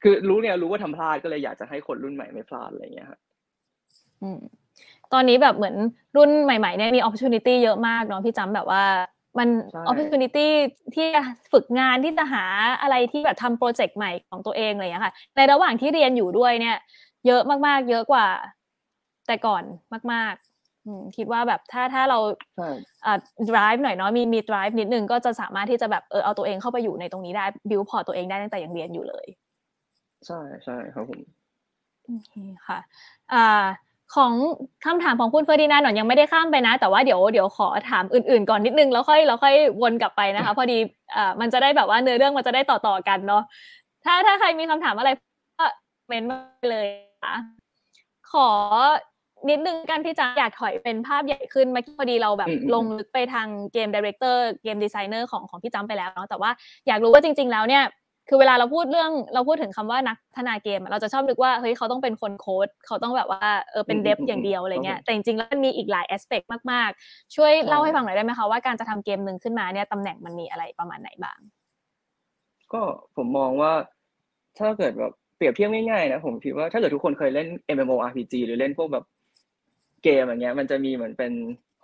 [0.03, 3.19] คือรู้เนี่ยรู้ว่าทำพลาดก็เลยอยากจะให้คนรุ่นใหม่ไม่พลาดอะไรเงี้ยครับ
[4.21, 4.39] อืม
[5.13, 5.75] ตอนนี้แบบเหมือน
[6.17, 8.83] รุ่นใหม่ๆเนี่ยมี opportunity เยอะมากเนาะพี่จำแบบว่า
[9.39, 9.49] มัน
[9.89, 10.47] opportunity
[10.95, 11.07] ที่
[11.51, 12.43] ฝึกงานที่จะหา
[12.81, 16.77] อะไรที่แบบทำโปรเจกต์ใหม่ของตัวเองอะไรอย่างเงี้ยค่ะ ในระหว่างที่เรียนอยู่ด้วยเนี่ย
[17.27, 18.27] เยอะมากๆ เยอะกว่า
[19.27, 19.63] แต่ก่อน
[20.13, 22.19] มากๆอืมคิดว่าแบบถ้าถ้าเรา
[23.05, 23.17] อ่า
[23.49, 29.27] drive หน่อยเนาะมีมี drive นิดนึงก็จะสามารถที่จะแบบเออเอาตัวเองเข้าไปอยู่ในตรงนี้ได้ build พอตัวเองได้ตั้งแต่ยังเรียนอยู่เลย
[30.27, 31.21] ใช่ใช่ครับผม
[32.05, 32.33] โอเค
[32.67, 32.79] ค่ะ
[33.33, 33.65] อ่า
[34.15, 34.33] ของ
[34.85, 40.77] คำถามของคุณเฟอร์ดินานหนอนยังไม่ได้ข้ามไปนะ แต่ว่าเดี๋ยวเดี๋ยวขอถามอื่นๆก่อนนิดนึงแล้วค่อยเราค่อยวนกลับไปนะคะ พอดี
[41.15, 43.43] อ่ามันจะได้แบบว่าเนื้อเรื่องมันจะได้ต่อๆกันเนาะ
[44.05, 45.09] ถ้าถ้าใครมีคำถามอะไร
[45.59, 45.65] ก็
[46.07, 46.37] เมนมา
[46.71, 46.87] เลย
[47.23, 47.35] ค่ะ
[48.31, 48.49] ขอ
[49.49, 56.51] นิดนึงกันพี่จ๋าอยากถอยเป็นภาพใหญ่ขึ้นมาพอดีเราแบบลงลึกไปทาง game director game designer ของของพี่จำไปแล้วเนาะแต่ว่า
[56.87, 57.83] อยากรู้ว่าจริง ๆ แล้วเนี่ย
[58.29, 71.39] คือเวลาเราพูดเรื่องเราพูดถึงคำว่านักพัฒนาเกม เราจะชอบนึกว่าเฮ้ยเขาต้องเป็นคนโค้ดเขาต้องแบบว่าเออเป็น dev อย่างเดียวอะไรเงี้ยแต่จริงๆแล้วมันมีอีกหลาย aspect มากๆ ช่วยเล่าให้ฟังหน่อยได้ไหมคะว่าการจะทำเกมหนึ่งขึ้นมาเนี่ยตำแหน่งมันมีอะไรประมาณไหนบ้าง
[72.73, 72.81] ก็
[73.17, 73.73] ผมมองว่า
[74.59, 79.05] ถ้าเกิดแบบเปรียบเทียบง่ายๆนะผมคิดว่าถ้าเกิดทุกคนเคยเล่น MMORPG หรือเล่นพวกแบบ
[80.03, 81.33] เกมอย่างเงี้ย มันจะมีเหมือนเป็น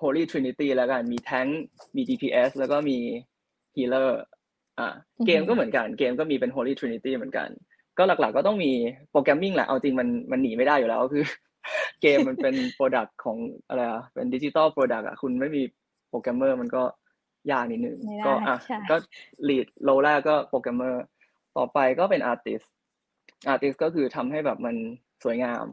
[0.02, 1.48] Holy Trinity แล้วกันมีแทง
[1.96, 2.98] มี DPS แล้วก็มี
[3.76, 4.94] Healer อ่า
[5.28, 7.50] เกมก็เหมือนกันเกมก็มีเป็น Holy Trinity เหมือนกัน
[7.98, 8.72] ก็หลักๆ ก็ต้องมี
[9.12, 11.24] programming แหละเอาจริงมันมันหนีไม่ได้อยู่แล้วคือ
[12.02, 13.38] เกมมันเป็น product ของ
[13.68, 15.64] อะไรอะเป็น digital product อะคุณไม่มี
[16.10, 16.84] โปรแกรมเมอร์มันก็
[17.52, 18.58] ยากนิดนึงก็อะ
[18.90, 18.96] ก็
[19.48, 21.04] lead role แรกก็โปรแกรมเมอร์
[21.58, 22.62] ต่อไปก็เป็น artist
[23.48, 24.76] artist ก็คือทำให้แบบมัน
[25.24, 25.66] สวยงาม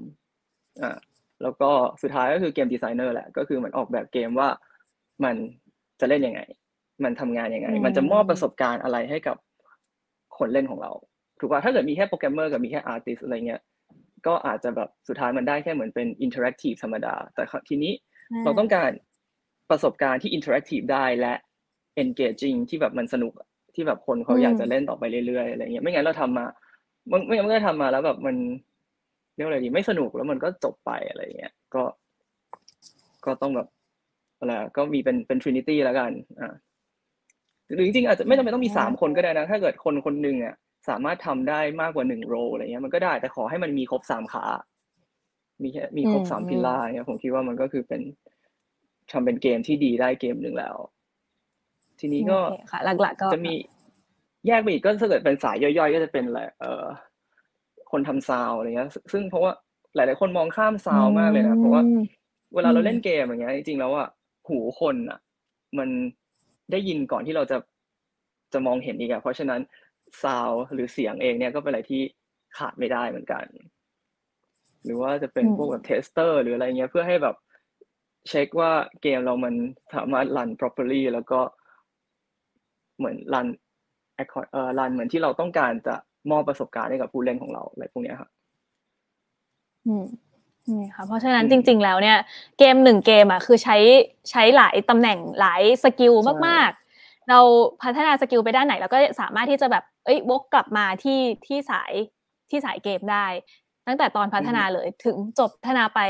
[0.82, 0.96] อ่า
[1.42, 1.70] แล้วก็
[2.02, 4.48] สุดท้ายก็คือ game designer แหละ ก็คือมันออกแบบเกมว่า
[5.24, 5.34] มัน
[6.00, 6.40] จะเล่นยังไง
[7.04, 9.36] มันทำงานยังไง มันจะมอบประสบการณ์อะไรให้กับ
[10.38, 10.92] คนเล่นของเรา
[11.38, 13.60] ถูกป่ะถ้าเกิดมีแค่โปรแกรมเมอร์กับมีแค่ artist อะไรเงี้ย
[14.26, 17.92] ก็อาจจะแบบสุดท้ายมันได้แค่เหมือนเป็น interactive ธรรมดา แต่ทีนี้
[18.44, 18.90] เราต้องการ
[19.70, 21.34] ประสบการณ์ที่ interactive ได้และ
[22.02, 23.32] engaging ที่แบบมันสนุก
[23.74, 26.46] ที่แบบคนเขาอยากจะเล่นต่อไปเรื่อยๆอะไรเงี้ยไม่งั้นเราทำมา
[27.26, 28.36] ไม่งั้นก็ทำมาแล้วแบบมัน
[29.34, 31.82] เรียกอะไรดีไม่สนุกแล้วมันก็จบไปอะไรเงี้ยก็
[33.26, 33.68] ก็ต้องแบบ
[34.38, 36.54] อะไรก็มีเป็นเป็น trinity แล้วกันอ่า
[37.74, 40.54] หรือจริงๆอาจจะไม่จำเป็นต้องมีสามคนก็ได้นะ ถ้าเกิดคนคนหนึ่งอะ
[40.88, 44.44] สามารถทำได้มากกว่าหนึ่ง role อะไรเงี้ยมันก็ได้แต่ขอให้มันมีครบสามขา
[45.62, 48.02] มีแค่มีครบสามพิลล่าเนี่ยผมคิดว่ามันก็คือเป็น
[49.10, 50.76] ทำเป็นเกมที่ดีได้เกมหนึ่งแล้ว
[52.00, 52.38] ทีนี้ก็
[53.00, 53.54] หลักๆก็จะมี
[54.46, 56.84] แยกไปอีกก็ถ้าเกิดเป็นสายย่อยๆ ก็จะเป็นอะไรเออ
[57.90, 59.52] คนทำซาวอะไรเงี้ย ซึ่งเพราะว่า
[59.94, 61.82] หลาย ๆ คนมองข้ามซาวมากเลยนะเพราะว่า
[62.54, 64.08] เวลาเราเล่นเกมอย่างเงี้ยจริงๆแล้วอะ
[64.48, 65.18] หูคนอะ
[65.78, 65.88] มัน
[66.72, 67.56] ได้ยินก่อนที่เราจะ
[68.52, 69.60] จะมองเห็นอีกอะเพราะฉะนั้น
[70.22, 72.02] ซาวหรือเสียงเองเนี่ยก็เป็นอะไรที่
[72.56, 73.44] ขาดไม่ได้เหมือนกัน
[74.84, 77.36] หรือว่าจะเป็นพวกแบบ tester หรืออะไรเงี้ยเพื่อให้แบบ
[78.28, 78.70] เช็คว่า
[79.02, 79.54] เกมเรามัน
[79.94, 81.40] สามารถรัน properly แล้วก็
[82.98, 83.46] เหมือน run
[84.52, 85.94] เอ่อ run เหมือนที่เราต้องการจะ
[86.30, 88.30] มอบประสบการณ์ให้กับผู้เล่นของเราอะไรพวกนี้ครับ
[89.86, 90.06] อืม
[90.68, 92.18] นี่ค่ะเพราะฉะนั้นอืมจริง ๆ แล้วเนี่ย
[92.58, 93.76] เกมหนึ่งเกมอะคือใช้
[94.30, 97.38] ใช้หลายตำแหน่งหลาย skill ใช่มากๆ เรา
[97.82, 101.92] พัฒนา skill ไปด้านไหนเราก็สามารถที่จะแบบเอ้ยวกกลับมาที่ที่สาย
[102.50, 103.26] ที่สายเกมได้
[103.86, 106.00] ตั้งแต่ตอนพัฒนาเลยถึงจบพัฒนาไป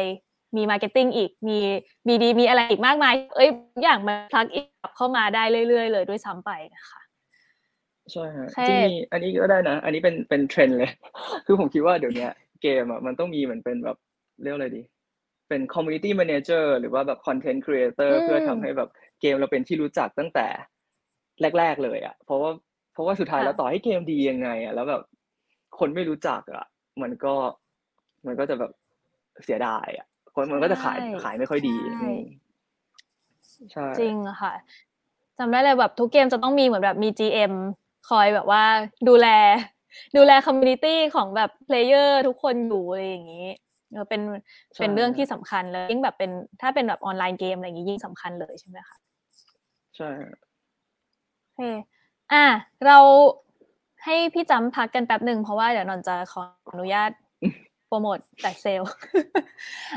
[0.57, 1.59] มี marketing อีกมี
[2.07, 4.67] BD มีอะไรอีกมากมาย เอ้ยทุกอย่างมัน plug in
[4.97, 7.01] เข้ามาได้เรื่อย ๆ เลยด้วยซ้ำไปนะคะ
[8.13, 10.91] ใช่ฮะโอเคจริงมีอันนี้ก็ได้นะ อันนี้เป็นเป็นเทรนด์เลย
[11.47, 12.31] คือผมคิดว่าเดี๋ยวเนี้ย
[12.63, 13.97] เกมอะมันต้องมีเหมือนเป็นแบบ
[14.43, 14.83] เรียกอะไรดี
[15.49, 18.89] เป็น community manager หรือว่าแบบ content creator อืมเพื่อทำให้แบบ
[19.21, 20.47] เกมเราเป็นที่รู้จักตั้งแต่
[21.59, 22.51] แรก ๆ เลยอะ เพราะว่า
[22.93, 25.03] เพราะว่าสุดท้ายแล้วต่อให้เกมดียังไงอะแล้วแบบ
[25.79, 26.65] คนไม่รู้จักอะ
[27.03, 27.35] มันก็
[28.27, 28.73] มันก็จะแบบ
[29.45, 32.21] เสียดายอะคนมันก็จะขายใช่ขายไม่ค่อยดีใช่อืม
[33.73, 34.53] ใช่จริงอะค่ะ
[35.39, 37.53] จำได้เลยแบบทุกเกมจะต้องมีเหมือนแบบมี GM
[38.09, 38.65] คอยแบบว่า
[39.09, 39.29] ดูแล
[40.17, 43.49] ดูแล community ของแบบ player ทุกคนอยู่อะไรอย่างนี้
[43.97, 44.23] เออเป็น
[44.75, 46.31] ใช่เป็นเรื่องที่สำคัญเลยยิ่งแบบเป็น
[46.61, 48.97] ถ้าเป็นแบบออนไลน์เกมอะไรอย่างนี้ยิ่งสำคัญเลยใช่ไหมคะ
[49.97, 50.37] ใช่ฮะ
[51.43, 51.61] โอเค
[52.33, 52.45] อะ
[52.87, 52.99] เรา
[54.05, 57.11] ให้พี่จำพักกันแป๊บหนึ่งเพราะว่าเดี๋ยวนนท์จะขออนุญาต
[57.89, 58.91] โปรโมทแต่เซลล์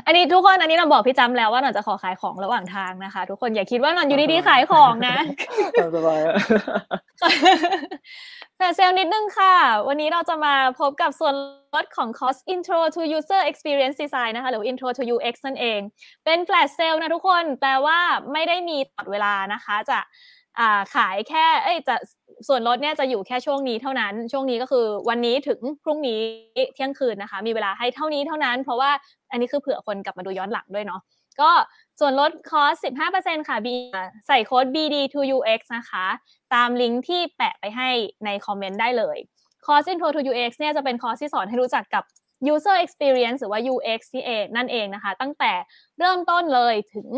[0.06, 5.16] อันนี้ทุกคนอันนี้เราบอกพี่จำแล้วว่านนท์จะขอขายของระหว่างทางนะคะ ทุกคนอย่าคิดว่านนท์อยู่ดีๆขายของนะ
[5.80, 6.34] ตามสบายอะ
[8.60, 9.54] แต่เซลนิดนึงค่ะ
[9.88, 11.34] วันนี้เราจะมาพบกับส่วน
[11.74, 15.80] ลดของคอร์ส Intro to User Experience Design นะคะ หรือ Intro to UX นั่นเอง
[16.24, 17.98] เป็น flash sale นะทุกคนแปลว่า
[18.32, 21.94] ไม่ได้มีตลอดเวลานะคะ จะาขายแค่ เอ้ย จะ
[22.48, 26.20] ส่วนลดเนี่ยจะอยู่แค่ช่วงนี้เท่านั้น ช่วงนี้ก็คือวันนี้ถึงพรุ่งนี้
[26.74, 28.90] เที่ยงคืนนะคะ มีเวลาให้เท่านี้เท่านั้น เพราะว่า
[29.30, 31.00] อันนี้คือเผื่อคนกลับมาดูย้อนหลังด้วยเนาะ
[31.42, 31.50] ก็
[32.00, 32.74] ส่วนลดคอร์ส
[33.12, 33.68] 15%ค่ะ B
[34.26, 36.06] ใส่โค้ด BD2UX นะคะ
[36.54, 37.88] ตามลิงก์ที่แปะไปให้
[38.24, 39.18] ในคอมเมนต์ได้เลย
[39.66, 42.04] คอร์ส Intro to UX เนี่ยจะเป็นคอร์สที่สอนให้รู้จักกับ
[42.52, 45.52] user experience หรือว่า UX ที่เองนั่นเองนะคะ ตั้งแต่
[45.98, 47.08] เริ่มต้นเลยถึง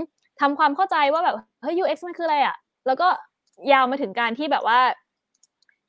[0.40, 2.56] ทำความเข้าใจว่าแบบเฮ้ย UX มันคืออะไรอะ
[2.86, 3.08] แล้วก็
[3.72, 4.80] ยาวมาถึงการที่แบบว่า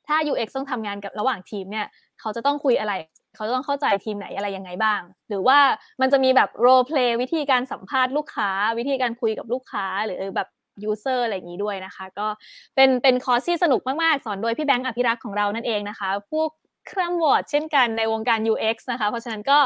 [0.06, 1.86] ถ้า UX ต้องทำงานกับระหว่างทีมเนี่ย
[2.20, 2.92] เขาจะต้องคุยอะไร
[3.34, 5.58] เขาต้องเข้าใจทีมไหนอะไรยังไงบ้าง หรือว่า
[6.00, 10.48] มันจะมีแบบ role play วิธีการสัมภาษณ์ลูกค้า วิธีการคุยกับลูกค้าหรือแบบ
[10.90, 12.26] user อร์อะไรอย่างนี้ด้วยนะคะ ก็
[12.74, 16.42] เป็นเป็นคอร์สที่สนุกมากๆ สอนโดยพี่แบงค์อภิรักษ์ของเรานั่นเองนะคะผู้
[16.88, 19.58] เคร่ำวอร์ดเช่นกันในวงการ UX นะคะ เพราะฉะนั้นก็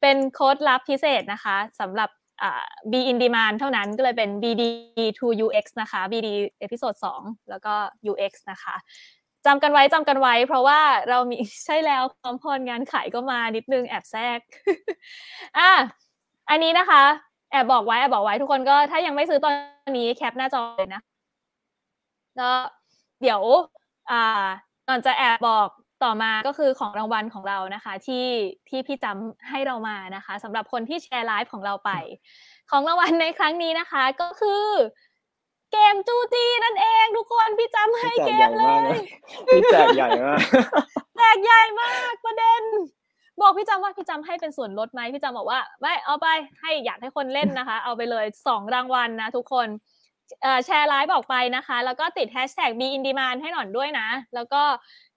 [0.00, 2.10] เป็นโค้ดลับพิเศษนะคะสำหรับ
[2.90, 4.62] B in demand เท่านั้นก็เลยเป็น BD
[5.18, 6.28] to UX นะคะ BD
[6.60, 7.74] เอพิโซด2แล้วก็
[8.10, 8.74] UX นะคะ
[9.46, 14.38] จำกันไว้จำกันไว้ เพราะว่าเรามีใช่แล้วพร้อมพรงานขายก็มานิดนึงแอบแทรก
[15.58, 15.70] อะ
[16.50, 17.02] อันนี้นะคะ
[17.50, 19.54] แอบบอกไว้แอบบอกไว้ทุกคนก็ถ้ายังไม่ซื้อตอน
[19.98, 21.00] นี้แคปหน้าจอเลยนะ
[22.40, 22.50] ก็
[23.22, 23.40] เดี๋ยว
[24.10, 24.46] อ่า
[24.88, 25.68] ก่อนจะแอบบอก
[26.04, 28.26] ต่อมาก็คือของรางวัลของเรานะคะ ที่
[28.68, 31.90] ที่พี่จำให้เรามานะคะสำหรับคนที่แชร์ไลฟ์ของเราไป
[32.70, 34.64] ของรางวัลในครั้งนี้นะคะ ก็คือ
[35.72, 38.96] เกมจูจีนั่นเองทุกคนพี่จำให้พี่แจเกกใหมญ่เลมากยนะ
[39.48, 40.38] พี่แจกใหญ่มาก
[41.16, 42.62] แจกใหญ่มากประเด็น
[43.40, 46.26] บอกพี่จำว่าพี่จำให้เป็นส่วนลดไหมพี่จำบอกว่าไม่เอาไป
[46.60, 49.68] ให้อยากให้คนเล่นนะคะ เอาไปเลยสองรางวัลนะทุกคน
[50.42, 54.62] เอ่อแชร์ไลฟ์ออกไปนะคะ แล้วก็ติดแฮชแท็ก b in demand ให้หน่อยด้วยนะ แล้วก็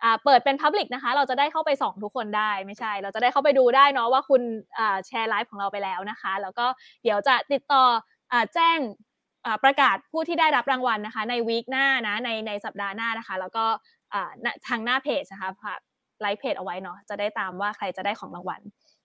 [0.03, 4.41] อ่าเปิดเป็น Public นะคะ เราจะได้เข้าไปส่องทุกคนได้ไม่ใช่ เราจะได้เข้าไปดูได้เนาะว่าคุณ
[4.77, 6.65] อ่าแชร์ไลฟ์ของเราไปแล้วนะคะ แล้วก็
[7.03, 7.83] เดี๋ยวจะติดต่อ
[8.31, 9.14] อ่าแจ้งอ่า
[9.63, 13.65] ประกาศผู้ที่ได้รับรางวัลนะคะ ใน week หน้านะในในสัปดาห์หน้านะคะ แล้วก็
[14.13, 15.79] อ่าณทางหน้าเพจนะคะฝาก
[16.21, 18.61] ไลฟ์เพจเอาไว้เนาะจะได้ตามว่าใครจะได้ของรางวัล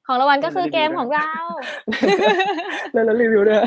[0.07, 1.33] ของรางวัลก็คือเกมของเรา
[2.93, 3.63] แล้วแล้วรีวิวด้วย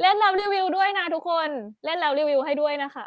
[0.00, 1.48] เล่นแล้วรีวิวด้วยนะทุกคน
[1.84, 3.06] เล่นแล้วรีวิวให้ด้วยนะคะ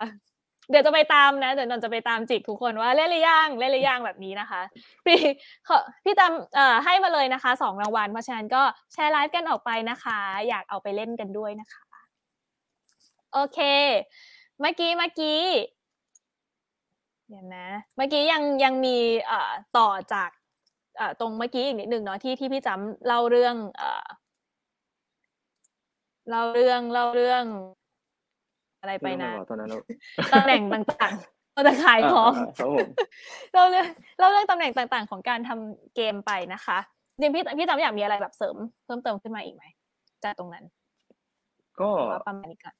[0.69, 4.61] เดี๋ยวจะไปตามนะเดี๋ยวนนจะไปตามจิกทุกคนว่าเล่นหรือยังเล่นหรือยังแบบนี้นะคะ
[5.05, 5.19] พี่
[5.67, 8.63] ขอพี่ตามเอ่อให้มาเลยนะคะสองรางวัลเพราะฉะนั้นก็
[8.93, 11.86] แชร์ไลฟ์กันออกไปนะคะ อยากเอาไปเล่นกันด้วยนะคะ
[13.33, 13.59] โอเค
[14.59, 15.41] เมื่อกี้เมื่อกี้
[17.29, 20.29] เดี๋ยวนะ เมื่อกี้ยังยังมีเอ่อต่อจาก
[20.97, 24.05] เอ่อตรงเมื่อกี้อีกนิดหนึ่งเนาะที่ที่พี่จำเล่าเรื่องเอ่อ
[26.29, 27.43] เล่าเรื่องเล่าเรื่อง
[28.81, 29.79] อะไรไปนะตอนนั้นเรา
[30.33, 32.89] ตำแหน่งต่างๆเราจะขายของาครับผม
[33.53, 33.87] เราเรื่อง
[34.19, 36.77] เราเรื่องตำแหน่งต่างๆ ของการทำเกมไปนะคะ
[37.13, 39.63] จริงๆพี่พี่จำอยากมีอะไรแบบเสริม เพิ่มเติมขึ้นมาอีกไหม
[40.23, 40.65] จากตรงนั้น
[41.79, 42.75] ก็หรือว่าประมาณนี้ก่อน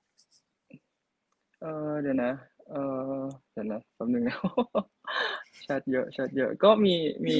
[1.61, 2.33] เออเดี๋ยวนะ
[2.71, 2.75] เอ
[3.19, 3.21] อ
[3.53, 4.37] เดี๋ยวนะแป๊บนึงนะ
[5.63, 6.95] แชทเยอะแชทเยอะ ก็มี
[7.27, 7.37] มี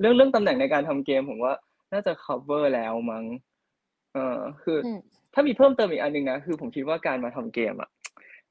[0.00, 1.54] เรื่องเรื่องตำแหน่งในการทำเกมผมว่า
[1.92, 3.24] น่าจะ cover แล้วมั้ง
[4.14, 5.00] เออคือ อืม
[5.34, 7.90] ถ้ามีเพิ่มเติมอีกอันหนึงนะ คือผมคิดว่าการมาทำเกมอะ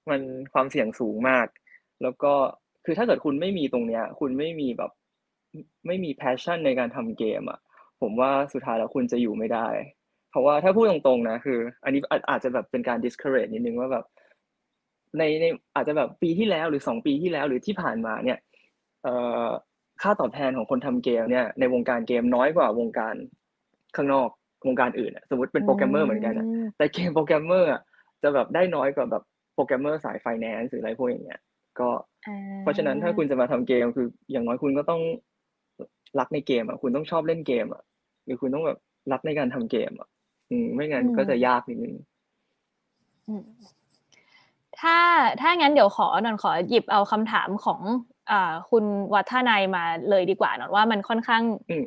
[0.09, 0.21] มัน
[0.53, 1.47] ความเสี่ยงสูงมาก
[2.03, 2.33] แล้วก็
[2.85, 4.91] คือถ้าเกิดคุณไม่มีตรงเนี้ย คุณไม่มีแบบ
[5.87, 7.59] ไม่มี passion ในการทำเกมอะ
[8.01, 9.67] ผมว่าสุดท้ายแล้วคุณจะอยู่ไม่ได้
[10.29, 14.05] เพราะว่าถ้าพูดตรงๆนะ คือ อันนี้อาจจะแบบเป็นการ discourage นิดนึงว่าแบบ
[15.17, 18.39] ในในอาจจะแบบปีที่แล้วหรือสองปีที่แล้วหรือที่ผ่านมาเนี่ย
[19.03, 19.13] เอ่
[19.45, 19.47] อ
[20.01, 23.15] ค่าตอบแทนของคนทำเกมเนี่ยในวงการเกมน้อยกว่าวงการ
[23.95, 24.29] ข้างนอก
[24.67, 27.69] วงการอื่นสมมติเป็นโปรแกรมเมอร์เหมือนกันนะแต่ game programmer
[28.23, 31.41] จะแบบได้น้อยกว่าแบบโปรแกรมเมอร์สายไฟแนนซ์หรืออะไรพวกอย่างเงี้ย
[31.79, 31.89] ก็
[32.61, 35.01] เพราะฉะนั้นถ้าคุณจะมาทำเกมคืออย่างน้อยคุณก็ต้อง
[36.19, 37.83] รักในเกมอะคุณต้องชอบเล่นเกมอะ
[38.25, 38.79] หรือคุณต้องแบบ
[39.11, 40.09] รักในการทำเกมอะ
[40.49, 41.95] อืมไม่งั้นก็จะยากนิดนึง
[44.81, 44.97] ถ้า
[45.41, 47.81] ถ้างั้นเดี๋ยวขอนอนขอหยิบเอาคำถามของ
[48.69, 51.41] คุณวัฒนายมาเลยดีกว่าเนาะว่ามันค่อนข้าง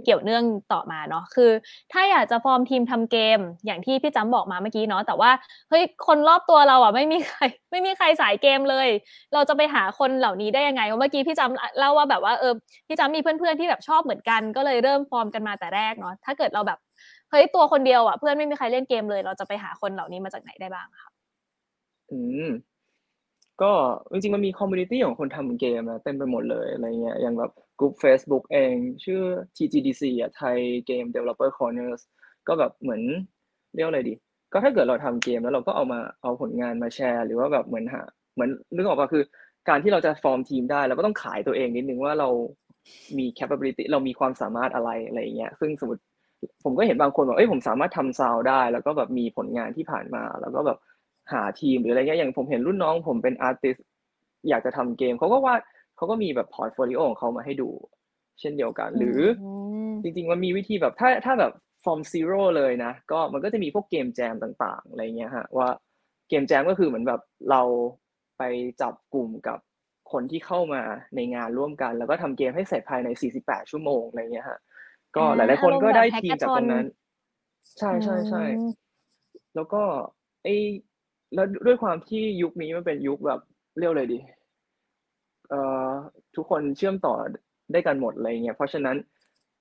[0.04, 1.50] เกี่ยวเนื่องต่อมาเนาะคือ
[1.92, 5.30] ถ้าอยากจะฟอร์มทีมทำเกม อย่างที่พี่จำบอกมาเมื่อกี้เนาะแต่ว่า
[5.70, 8.88] เฮ้ยคนรอบตัวเราอะไม่มีใคร ไม่มีใครสายเกมเลย
[9.34, 12.52] เราจะไปหาคนเหล่านี้ได้ยังไงเมื่อกี้พี่จำเล่าว่าแบบว่าเออ
[12.88, 16.78] พี่จำมีเพื่อนๆที่แบบชอบเหมือนกัน ก็เลยเริ่มฟอร์มกันมาแต่แรกเนาะถ้าเกิดเราแบบ
[17.30, 21.10] เฮ้ยตัวคนเดียวอะเพื่อนไม่มีใครเล่นเกมเลย เราจะไปหาคนเหล่านี้มาจากไหนได้บ้างคะ
[22.10, 22.69] อืม
[23.62, 23.72] ก็
[24.12, 29.22] จริงๆมันมี community ของคนทำเกมนะเต็มไปหมดเลยอะไรเงี้ยอย่างแบบกลุ่ม Facebook เอง ชื่อ
[29.56, 30.58] TGDC อะ Thai
[30.90, 32.00] Game Developer Corners
[32.48, 33.02] ก็แบบเหมือน
[33.74, 34.14] เรียกอะไรดี
[34.52, 38.02] ก็ถ้าเกิดเราทำเกมแล้วเราก็เอามาเอาผลงานมาแชร์ หรือว่าแบบเหมือนหา
[38.34, 39.22] เหมือนนึกออกป่ะคือ
[39.68, 42.28] การที่เราจะฟอร์มทีมได้เราก็ต้องขายตัวเองนิดนึงว่าเรา
[43.18, 46.02] มี capability เรามีความสามารถอะไรอะไรเงี้ยซึ่งสมมติ
[46.64, 50.78] ผมก็เห็นบางคนบอกเอ้ยผมสามารถทำซาวได้ แล้วก็แบบมีผลงานที่ผ่านมา แล้วก็แบบ
[51.32, 53.76] หาทีมหรืออะไรเงี้ยอย่างผมเห็นรุ่นน้องผมเป็นอาร์ติส
[54.48, 55.54] อยากจะทำเกมเขาก็ว่า
[55.96, 57.68] เขาก็มีแบบ portfolio ของเขามาให้ดู
[58.40, 59.20] เช่นเดียวกัน หรือ
[60.02, 61.52] จริง ๆ มันมีวิธีแบบถ้าถ้าแบบ
[61.84, 65.68] from zero เลยนะ ก็มันก็จะมีพวก game jam ต่างๆอะไรเงี้ยฮะว่า
[66.28, 67.62] game jam ก็คือเหมือนแบบเรา
[68.38, 68.42] ไป
[68.80, 69.58] จับกลุ่มกับ
[70.12, 70.82] คนที่เข้ามา
[71.16, 73.08] ในงานร่วมกัน แล้วก็ทำเกมให้เสร็จภายใน
[73.40, 74.58] 48 ชั่วโมงอะไรเงี้ยฮะ
[75.16, 76.86] ก็หลายๆคนก็ได้ทีมจากตรงนั้น
[77.78, 78.44] ใช่ใช่ใช่
[79.54, 79.82] แล้วก็
[80.44, 80.48] ไอ
[81.34, 83.40] แล้วด้วยความที่ยุคนี้มันเป็นยุคแบบ
[83.78, 84.18] เรียกอะไรดี
[85.48, 85.90] เอ่อ
[86.36, 87.14] ทุกคนเชื่อมต่อ
[87.72, 88.96] ได้กันหมดอะไรเงี้ยเพราะฉะนั้น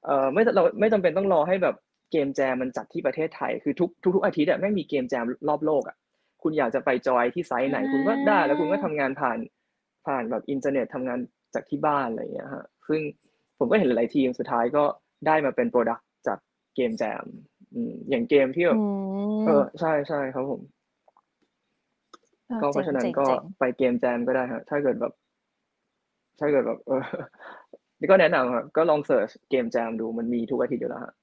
[0.06, 1.76] เอ่อไม่เราไม่จำเป็นต้องรอให้แบบ
[2.12, 5.98] game jam มันจัดที่ประเทศไทยคือทุกทุกทุกอาทิตย์อะแม่งมี game jam รอบโลกอะ
[6.44, 9.38] คุณอยากจะไป join ที่ site ไหน คุณก็ได้ แล้วคุณก็ทำงานผ่าน
[10.08, 11.20] ผ่านแบบอินเทอร์เน็ตทำงาน
[11.54, 13.02] จากที่บ้านอะไรเงี้ยฮะซึ่ง
[13.60, 14.84] ผมก็เห็นหลายทีมสุดท้ายก็
[15.28, 16.38] ได้มาเป็น product จาก
[16.76, 17.26] game jam
[18.10, 18.80] อย่างเกมที่แบบ
[19.46, 20.62] เออใช่ใช่ครับผม
[22.62, 23.26] ก็เพราะฉะนั้นก็
[23.60, 25.14] ไป game jam ก็ได้ครับถ้าเกิดแบบ
[26.40, 27.04] ถ้าเกิดแบบเออ
[28.00, 31.14] นี่ก็แนะนำครับก็ลอง search game jam ดูมันมีทุกอาทิตย์อยู่แล้วครับ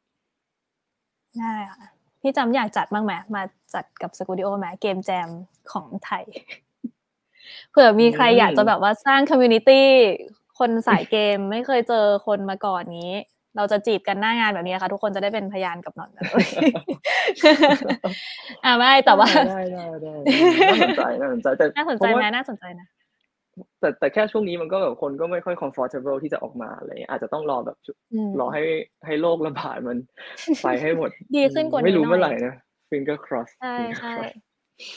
[1.39, 1.87] ได้ค่ะ
[2.21, 3.43] พี่จำอยากจัดบ้างไหมมา
[3.75, 5.29] จัดกับ Skooldio ไหม game jam
[5.73, 6.25] ของไทย
[7.71, 9.87] เผื่อมีใครอยากจะแบบว่าสร้าง community
[10.59, 13.15] คนสายเกมไม่เคยเจอคนมาก่อนนี้
[13.57, 16.11] เราจะจีบกันหน้างานแบบนี้ค่ะทุกคนจะได้เป็นพยานกับหนอน
[18.65, 20.15] อ่าไม่แต่ว่าได้ได้ได้
[20.71, 22.87] น่าสนใจน่าสนใจแต่น่าสนใจไหมน่าสนใจนะ
[23.81, 27.77] แต่แต่แค่ช่วงนี้มันก็แบบคนก็ไม่ค่อย comfortable ที่จะออกมาอะไรอาจจะต้องรอแบบ
[28.41, 28.63] รอให้
[29.07, 29.99] ให้โรคระบาดมัน
[30.63, 32.55] ไปให้หมด ดีขึ้นกว่านี้ไม่รู้เมื่อไหร่นะ
[32.91, 34.15] finger cross ใช่ใช่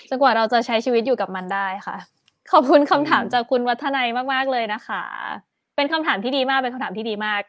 [0.10, 1.98] จนกว่าเราจะใช้ชีวิตอยู่กับมันได้ค่ะ
[2.52, 5.04] ขอบคุณคำถามจากคุณวัฒนัยมาก ๆ เลยนะคะ
[5.76, 7.42] เป็นคำถามที่ดีมากเป็นคำถามที่ดีมาก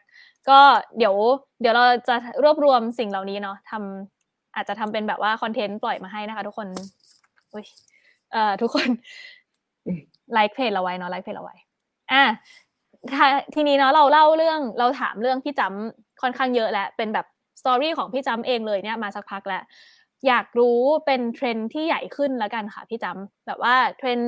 [0.49, 0.59] ก็
[0.97, 1.15] เดี๋ยว
[1.61, 6.67] เดี๋ยวเราจะรวบรวมสิ่งเหล่านี้เนาะทำอาจจะทำเป็นแบบว่าคอนเทนต์ปล่อยมาให้นะคะทุกคน
[7.53, 7.65] อุ้ย
[8.31, 8.89] เอ่อทุกคน
[10.33, 11.55] ไลค์เพจเราไว้เนาะไลค์เพจเราไว้
[12.11, 12.23] อะ
[13.53, 17.25] ทีนี้เนาะเราเล่าเรื่องเราถามเรื่องพี่จำค่อนข้างเยอะแล้วเป็นแบบ
[17.61, 19.63] สตอรี่ของพี่จำเองเลยเนี่ยมาสักพักแล้ว
[20.27, 24.19] อยากรู้เป็นเทรนที่ใหญ่ขึ้นแล้วกันค่ะพี่จำแบบว่าเทรน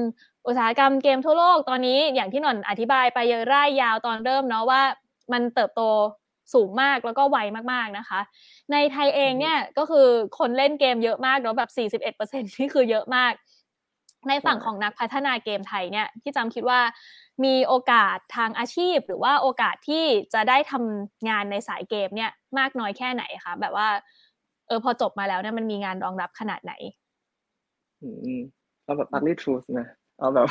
[0.47, 4.82] อุตสาหกรรมเกมทั่วโลกตอนนี้อย่างที่หนอนอธิบายไปเยอะร่ายยาวตอนเริ่มเนาะว่า
[5.31, 5.81] มันเติบโต
[6.53, 7.38] สูงมากแล้วก็ไว
[7.73, 8.19] มากๆนะคะ
[8.71, 10.07] ในไทยเองเนี่ยก็คือ
[10.39, 11.71] คนเล่นเกมเยอะมากเนาะแบบ
[12.12, 13.33] 41%นี่คือเยอะมาก
[14.27, 16.79] ในฝั่งของนักพัฒนาเกมไทยเนี่ยที่จำคิดว่า
[17.45, 23.88] มีโอกาสทางอาชีพ หรือว่าโอกาสที่จะได้ทำงานในสายเกมเนี่ยมากน้อยแค่ไหนคะแบบว่า
[24.67, 26.73] เออพอจบมาแล้วเนี่ยมันมีงานรองรับขนาดไหน
[28.01, 28.09] อื
[28.39, 28.41] ม
[28.83, 29.88] เอาแบบ ugly truth นะ
[30.19, 30.47] เอาแบบ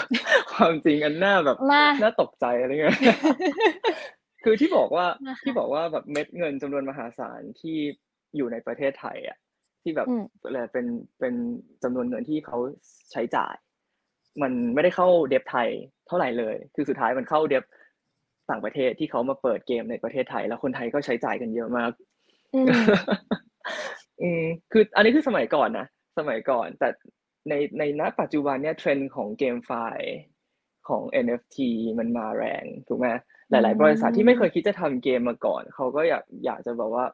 [0.52, 1.58] ความจริงอันหน้าแบบ
[2.02, 2.96] น่าตกใจอะไรเงี้ย
[4.44, 5.07] คือที่บอกว่า
[5.44, 7.77] ที่บอกว่าแบบเม็ดเงินจำนวนมหาศาลที่
[8.37, 9.38] อยู่ในประเทศไทยอะ
[9.83, 10.06] ที่แบบ
[10.44, 10.87] อะไรเป็น
[11.21, 11.35] เป็น
[11.83, 12.58] จำนวนเงินที่เขา
[13.12, 13.54] ใช้จ่าย
[14.42, 15.69] มันไม่ได้เข้าเดบไทย
[16.06, 17.64] เท่าไหร่เลย คือสุดท้ายมันเข้าเดบ
[18.50, 21.90] ต่างประเทศที่เขามาเปิดเกมในประเทศไทย แล้วคนไทยก็ใช้จ่ายกันเยอะมาก
[24.23, 25.87] อืมคืออันนี้คือสมัยก่อนนะ
[26.19, 26.88] สมัยก่อน แต่
[27.48, 30.12] ในในณปัจจุบันเนี่ยเทรนด์ของเกมไฟล์
[30.88, 31.56] ของ NFT
[31.98, 33.08] มันมาแรงถูกไหม
[33.53, 37.05] หลาย ๆ บริษัทที่ไม่เคยคิดจะทำเกมมาก่อน เขาก็อยากอยากจะบอกว่า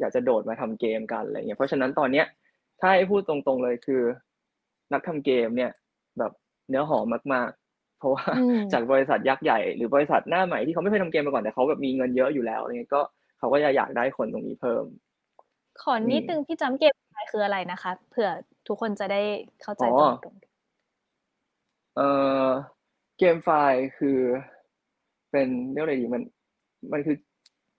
[0.00, 2.26] อยากจะโดดมาทำเกมกันอะไรเงี้ยเพราะฉะนั้นตอนเนี้ย
[2.80, 4.02] ถ้าให้พูดตรง ๆ เลยคือ
[4.92, 5.70] นักทำเกมเนี่ย
[6.18, 6.32] แบบ
[6.68, 13.02] เนื้อหอมมาก ๆ เพราะว่าอืมจากบริษัทยักษ์ใหญ่หรือบริษัทหน้าใหม่ที่เขาไม่เคยทำเกมมาก่อนแต่เขาแบบมีเงินเยอะอยู่แล้วอะไรเงี้ยก็
[13.38, 14.84] เขาก็จะอยากได้คนตรงนี้เพิ่ม
[15.82, 18.30] ขอนิดอืมนึงพี่จำ GameFi คืออะไรนะคะเผื่อ
[18.68, 19.22] ทุกคนจะได้
[19.62, 20.34] เข้าใจอ๋อตรงตรง
[21.96, 22.08] เอ่
[22.46, 22.48] อ
[23.18, 24.18] GameFi คือ
[25.34, 26.22] เป็นเรียกอะไรดีมัน
[26.92, 27.16] มันคือ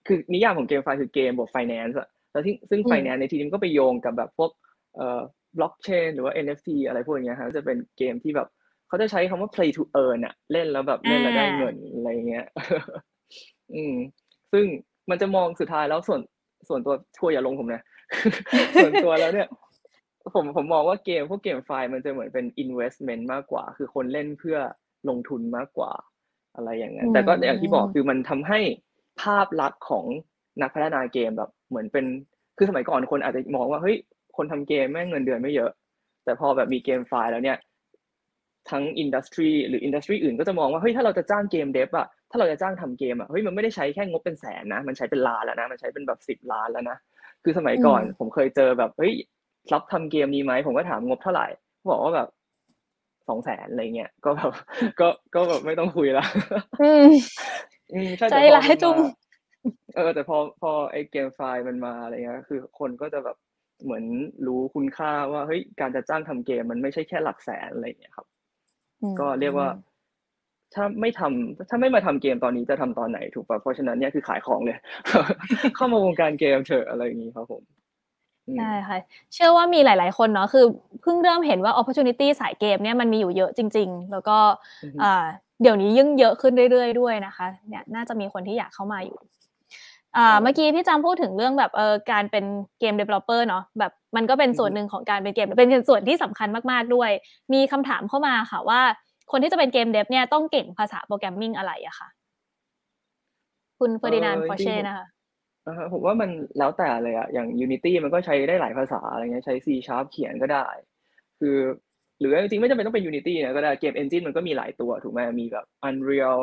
[0.06, 4.50] คือนิยามของ GameFi คือเกมบวกไฟแนนซ์อะแล้วที่ซึ่งไฟแนนซ์ในทีนี้มันก็ไปโยงกับแบบพวก
[4.96, 5.20] เอ่อ
[5.56, 8.48] บล็อกเชนหรือว่า NFT อะไรพวกเนี้ยฮะจะเป็นเกมที่แบบ
[8.88, 12.46] เขาจะใช้คำว่า play to earn อะเล่นแล้วแบบเล่นแล้วได้เงินอะไรเงี้ย
[13.74, 13.94] อืม
[14.52, 14.64] ซึ่ง
[15.10, 16.20] มันจะมองสุดท้ายแล้วส่วน
[16.68, 17.82] ส่วนตัวทัวร์อย่าลงผมนะ
[18.82, 19.48] ส่วนตัวแล้วเนี่ย
[20.34, 24.58] ผมผมมองว่าเกมพวกเกมไฟล์มันจะเหมือนเป็น investment มากกว่า คือคนเล่นเพื่อ
[25.08, 25.92] ลงทุนมากกว่า
[26.56, 28.58] อะไรอย่างนั้นแต่ก็อย่างที่บอกคือมันทำให้
[29.22, 30.04] ภาพลักษณ์ของ
[30.62, 32.04] นักพัฒนาเกมแบบเหมือนเป็น
[32.56, 33.96] คือสมัยก่อนคนอาจจะมองว่าเฮ้ย
[34.36, 35.70] คนทำเกมแม่งเงินเดือนไม่เยอะ
[36.24, 37.58] แต่พอแบบมี GameFi แล้วเนี่ย
[38.70, 46.96] ทั้ง industry หรือ industry อื่นก็จะมองว่าเฮ้ยถ้าเราจะจ้าง game dev อะถ้าเราจะจ้างทำเกมอะเฮ้ยมันไม่ได้ใช้แค่งบเป็นแสนนะ มันใช้เป็นล้านแล้วนะมันใช้เป็นแบบสิบล้านแล้วนะ
[47.44, 49.14] คือสมัยก่อนผมเคยเจอแบบเฮ้ย
[49.72, 51.46] รับทำเกมนี้ไหมผมก็ถามงบเท่าไหร่
[51.76, 52.28] เขาบอกว่าแบบ
[53.28, 54.52] สองแสนอะไรเงี้ยก็แบบ
[55.00, 57.06] ก็ก็แบบไม่ต้องคุยละๆอืม
[57.92, 59.10] อืมใช่ใจแต่พอร้ายมันจุงมา
[59.96, 63.36] เออแต่พอพอไอเกมไฟล์มันมาอะไรเงี้ยคือคนก็จะแบบ
[63.84, 64.04] เหมือน
[64.46, 68.26] รู้คุณค่าว่าเฮ้ยการจะจ้างทำเกมมันไม่ใช่แค่หลักแสนอะไรเงี้ยครับ
[69.20, 69.68] ก็เรียกว่า
[70.74, 74.78] ถ้าไม่ทำถ้าไม่มาทำเกมตอนนี้จะทำตอนไหนถูกป่ะเพราะฉะนั้นเนี่ยคือขายของเลย
[75.76, 77.85] เข้ามาวงการเกมเถอะอะไรอย่างนี้ครับผมอืม
[78.54, 78.98] ใช่ค่ะ
[79.34, 80.64] เชื่อว่ามีหลาย ๆ คนเนาะคือ
[81.02, 84.38] เพิ่งเริ่มเห็นว่า opportunity สายเกมเนี่ยมันมีอยู่เยอะจริง ๆ แล้วก็
[84.82, 85.24] อือฮึอ่า
[85.62, 89.18] เดี๋ยวนี้ยิ่งเยอะขึ้นเรื่อย ๆ ด้วยนะคะเนี่ยน่าจะมีคนที่อยากเข้ามาอยู่
[90.16, 92.44] อ่าเมื่อกี้พี่จำพูดถึงเรื่องแบบเออการเป็น
[92.80, 97.10] เกม developer เนาะแบบมันก็เป็นส่วนหนึ่งของการเป็นเกม เป็นส่วนที่สำคัญมาก ๆ ด้วย
[97.52, 98.80] มีคำถามเข้ามาค่ะว่า
[99.30, 102.08] คนที่จะเป็นเกมเดฟเนี่ยต้องเก่งภาษาโปรแกรมมิ่งอะไรอะค่ะ
[103.78, 105.06] คุณเฟอร์ดินานด์เออพอจริเช่งๆนะคะ
[105.66, 110.66] อ่าฮะ ผมว่ามันแล้วแต่เลยอะ อย่าง Unity มันก็ใช้ได้หลายภาษา อะไรเงี้ย ใช้ C Sharp เขียนก็ได้
[111.40, 111.56] คือ
[112.20, 116.38] หรือจริง ๆ ไม่จำเป็นต้องเป็น Unity นะก็ได้ เกม Engine มันก็มีหลายตัวถูกไหม มีแบบ Unreal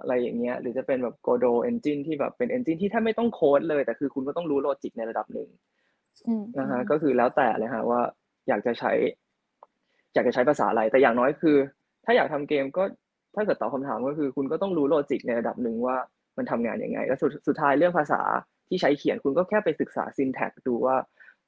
[0.00, 5.48] อะไรอย่างเงี้ย หรือจะเป็นแบบ Godot Engine ที่แบบเป็น Engine ที่ถ้าไม่ต้องโค้ดเลย แต่คือคุณก็ต้องรู้โลจิกในระดับหนึ่ง
[6.28, 8.00] อืมนะฮะก็คือแล้วแต่เลยฮะว่า
[8.48, 8.92] อยากจะใช้
[10.14, 11.56] อยากจะใช้ภาษาอะไร แต่อย่างน้อยคือ
[12.04, 12.82] ถ้าอยากทำเกมก็
[13.34, 15.96] ถ้าเกิดตอบคำถามก็คือ คุณก็ต้องรู้โลจิกในระดับหนึ่งว่า
[16.36, 18.20] มันทำงานยังไง แล้วสุดสุดท้ายเรื่องภาษา
[18.68, 20.96] ที่ใช้เขียนคุณก็แค่ไปศึกษา syntax ดูว่า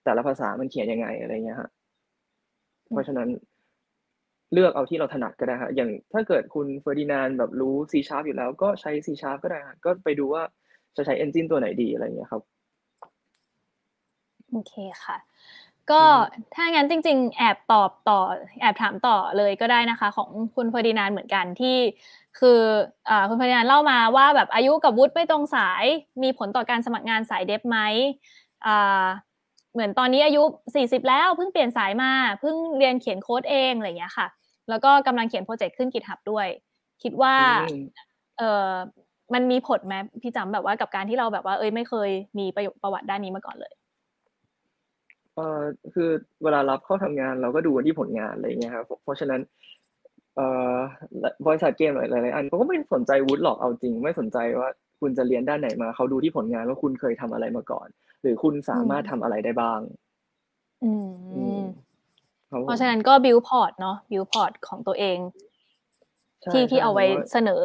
[0.05, 1.71] แต่ละภาษามันเขียนยังไงอะไรเงี้ยฮะ
[2.93, 3.29] เพราะฉะนั้น
[4.53, 10.43] เลือกเอาที่เราถนัดก็ได้ฮะอย่างถ้าเกิดคุณเฟอร์ดินานด์แบบรู้ C sharp อยู่แล้วก็ใช้ C sharp ก็ได้ฮะก็ไปดูว่า
[10.97, 12.43] จะใช้ engine ตัวไหนดีอะไรเงี้ยครับ
[14.51, 15.17] โอเคค่ะ
[15.91, 16.21] ก็อือฮึ
[16.55, 18.19] ถ้างั้นจริง ๆ แอบตอบต่อ
[18.61, 21.77] แอบถามต่อเลยก็ได้นะคะ ของคุณเฟอร์ดินานด์เหมือนกันที่
[22.41, 22.61] คือ
[23.09, 25.85] อ่าคุณเฟอร์ดินานด์เล่ามาว่าแบบอายุกับวุฒิไม่ตรงสาย
[26.23, 27.79] มีผลต่อการสมัครงานสายเดฟไหม
[28.67, 29.07] อ่า
[29.73, 30.43] เหมือนตอนนี้อายุ
[30.75, 32.11] 40 แล้วเพิ่งเปลี่ยนสายมา
[32.41, 34.27] เพิ่งเรียนเขียนโค้ดเองอะไรอย่างเงี้ยค่ะ
[34.69, 36.47] แล้วก็กำลังเขียนโปรเจกต์ขึ้น GitHub ด้วย
[37.03, 37.35] คิดว่า
[37.71, 37.83] อืม
[38.39, 38.71] เออ
[39.35, 43.73] มันมีผลไหมพี่จำแบบว่ากับการที่เราแบบว่าเอ้ยไม่เคยมีประโยชน์ประวัติด้านนี้มาก่อนเลย
[45.35, 45.61] เอ่อ
[45.95, 46.11] คือ
[46.43, 49.41] เวลารับเข้าทำงานเราก็ดูกันที่ผลงานอะไรเงี้ยครับเพราะฉะนั้น
[50.39, 50.77] เอ่อ
[51.47, 54.69] บริษัทเกมหลายๆอันเขาก็ไม่สนใจวุฒิหรอกเอาจริง ไม่สนใจว่า
[55.01, 57.89] คุณจะเรียนด้านไหนมาเขาดูที่ผลงานว่าคุณเคยทำอะไรมาก่อน
[58.23, 59.81] หรือคุณสามารถทำอะไรได้บ้าง
[60.83, 60.93] อื
[61.33, 61.63] อืมม
[62.51, 65.19] ครับผมเพราะฉะนั้นก็ build port เนาะ build port ของตัวเอง
[66.45, 67.61] ใช่ที่ที่ใช่เอาไว้ผมว่าเสนอ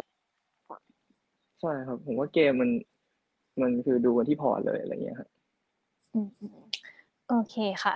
[1.60, 2.70] ใช่ครับ ผมว่าเกมมัน
[3.62, 5.28] มันคือดูกันที่ port เลยอะไรเงี้ยครับ
[6.14, 6.28] อืม
[7.28, 7.94] โอเคค่ะ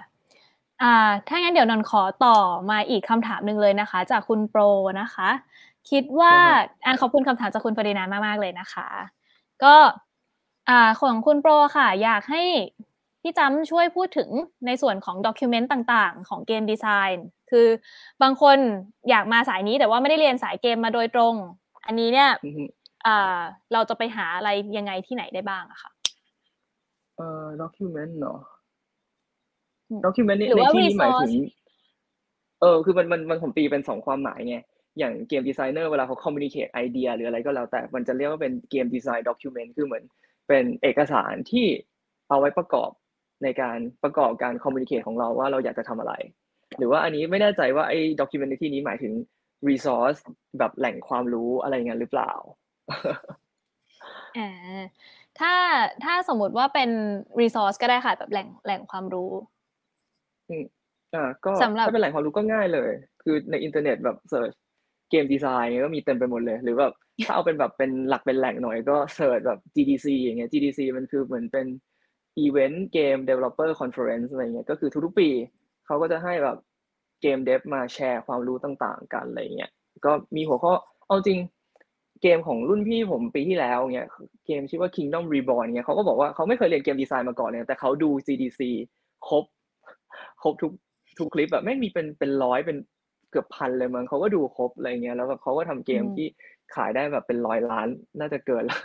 [0.82, 2.36] อ่า ถ้างั้นเดี๋ยวนนท์ขอต่อ
[2.70, 4.60] มาอีกคำถามหนึ่งเลยนะคะ จากคุณโปร
[5.00, 5.28] นะคะ
[5.90, 8.88] คิดว่าครับอ่าขอบคุณคำถามจากคุณฟรินานมากๆเลยนะคะ
[9.64, 9.74] ก็
[10.68, 12.42] อ่าของคุณโปรค่ะ อยากให้
[13.22, 14.30] พี่จำช่วยพูดถึง
[14.66, 17.66] ในส่วนของด็อกิวเมนต์ต่างๆ ของเกมดีไซน์คือ
[18.22, 18.58] บางคน
[19.10, 21.34] อยากมาสายนี้แต่ว่าไม่ได้เรียนสายเกมมาโดยตรง
[21.86, 22.64] อันนี้เนี่ยอือฮึ
[23.06, 23.38] อ่า
[23.72, 25.90] เราจะไปหาอะไรยังไงที่ไหนได้บ้างอะค่ะ
[27.16, 28.38] เอ่อ document เนาะ
[29.90, 31.56] อืม document ในหรือในว่าที่นี้หมายถึง resource
[32.60, 34.56] เออ คือมันมันมันผมตีเป็นสองความหมายไง
[34.98, 40.04] อย่างเกมดีไซเนอร์เวลาเขา communicate ไอเดียหรืออะไรก็แล้วแต่ มันจะเรียกว่าเป็นเกมดีไซน์ document คือเหมือน
[40.48, 41.66] เป็นเอกสารที่
[42.28, 42.90] เอาไว้ประกอบ
[43.42, 46.14] ในการประกอบการ communicate ของเราว่าเราอยากจะทำอะไร
[46.78, 49.12] หรือว่าอันนี้ไม่แน่ใจว่าไอ้ document ในที่นี้หมายถึง
[49.68, 50.18] resource
[50.58, 52.32] แบบแหล่งความรู้อะไรเงี้ยหรือเปล่า
[54.38, 54.50] อ่า
[55.40, 55.54] ถ้า
[56.04, 56.90] ถ้าสมมุติว่าเป็น
[57.40, 59.30] resource ก็ได้ค่ะแบบแหล่งแหล่งความรู้
[60.48, 60.64] อืม
[61.14, 62.90] อ่าก็สำหรับ ถ้าเป็นแหล่งความรู้ก็ง่ายเลย
[63.22, 64.50] คือในอินเทอร์เน็ตแบบ search
[65.10, 66.92] game design ก็มีเต็มไปหมดเลย หรือแบบ
[67.24, 71.66] ถ้าเอาเป็นแบบเป็นหลักเป็นแหล่งหน่อยก็ search แบบ GDC อย่างเงี้ย GDC มันคือเหมือนเป็น
[72.44, 75.28] Event Game Developer Conference อะไรเงี้ยก็คือทุกๆปี
[75.86, 76.56] เขาก็จะให้แบบ
[77.22, 79.70] game dev มาแชร์ความรู้ต่างๆ กันอะไรเงี้ย
[80.04, 80.72] ก็มีหัวข้อ
[81.06, 81.38] เอาจริง
[82.22, 84.08] เกมของรุ่นพี่ผมปีที่แล้วเงี้ย
[84.46, 88.60] เกมชื่อว่า Kingdom Reborn เงี้ยเขาก็บอกว่าเขาไม่เคยเรียนเกมดีไซน์มาก่อนเลยแต่เขาดู GDC
[89.28, 89.44] ครบ
[90.42, 90.72] ครบทุก
[91.18, 92.76] ทุกคลิปแบบไม่มีเป็นเป็นร้อยเป็น
[93.30, 96.26] เกือบพันเลยมั้งเขาก็ดูครบอะไรเงี้ยแล้วแบบเขาก็ทำเกมอืมที่
[96.74, 97.88] ขายได้แบบเป็นร้อยล้าน
[98.20, 98.80] น่าจะเกินแล้ว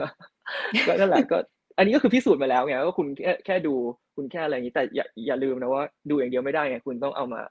[0.88, 1.38] ก็นั่นแหละก็
[1.78, 3.76] อันนี้ก็คือพิสูจน์มาแล้วไงว่าคุณแค่แค่ดู
[4.16, 7.42] คุณแค่อะไรอย่างนี้แต่อย่าอย่าลืมนะว่า ดูอย่างเดียวไม่ได้ไงคุณต้องเอามา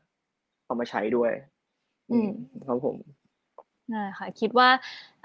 [0.66, 1.33] เอามาใช้ด้วย
[2.11, 2.28] อืม
[2.66, 3.22] ครับผมอ่า
[4.18, 4.68] ค่ะคิดว่า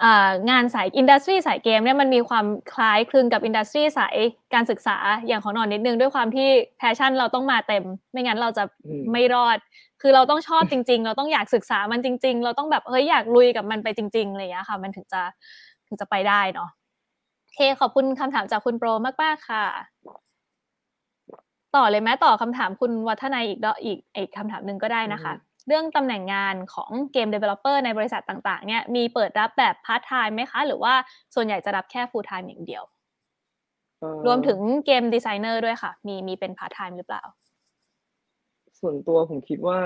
[0.04, 4.16] อ่างานสาย industry สายเกมเนี่ยมันมีความคล้ายคลึงกับ industry สาย
[4.54, 4.98] การศึกษา
[5.28, 6.48] อย่างของนอนนิดนึงด้วยความที่
[6.78, 9.58] passion เราต้องมาเต็ม ไม่งั้นเราจะอืมไม่รอด
[10.02, 15.22] คือเราต้องชอบจริง ๆ เราต้องอยากศึกษามันจริง ๆ เราต้องแบบเฮ้ยอยากลุยกับมันไปจริงๆอะไรอย่างเงี้ยค่ะ มันถึงจะ
[15.88, 16.70] ถึงจะไปได้เนาะ
[17.44, 18.90] โอเคขอบคุณคำถามจากคุณโปร
[19.24, 19.66] มากๆค่ะ
[21.76, 25.34] ต่อเลยไหมต่อคำถามคุณวัฒนัยอีกดอกอีกอีกคำถามหนึ่งก็ได้นะคะ
[25.68, 30.94] เรื่องตำแหน่งงานของเกม developer ในบริษัทต่างๆเนี่ยมีเปิดรับแบบ part time ไหมคะ หรือว่า
[31.36, 32.84] ส่วนใหญ่จะรับแค่ full time อย่างเดียว
[34.00, 37.24] เอ่อรวมถึงเกมดีไซเนอร์ด้วยค่ะ มีมีเป็น part time หรือเปล่า
[38.80, 39.78] ส่วนตัวผมคิดว่า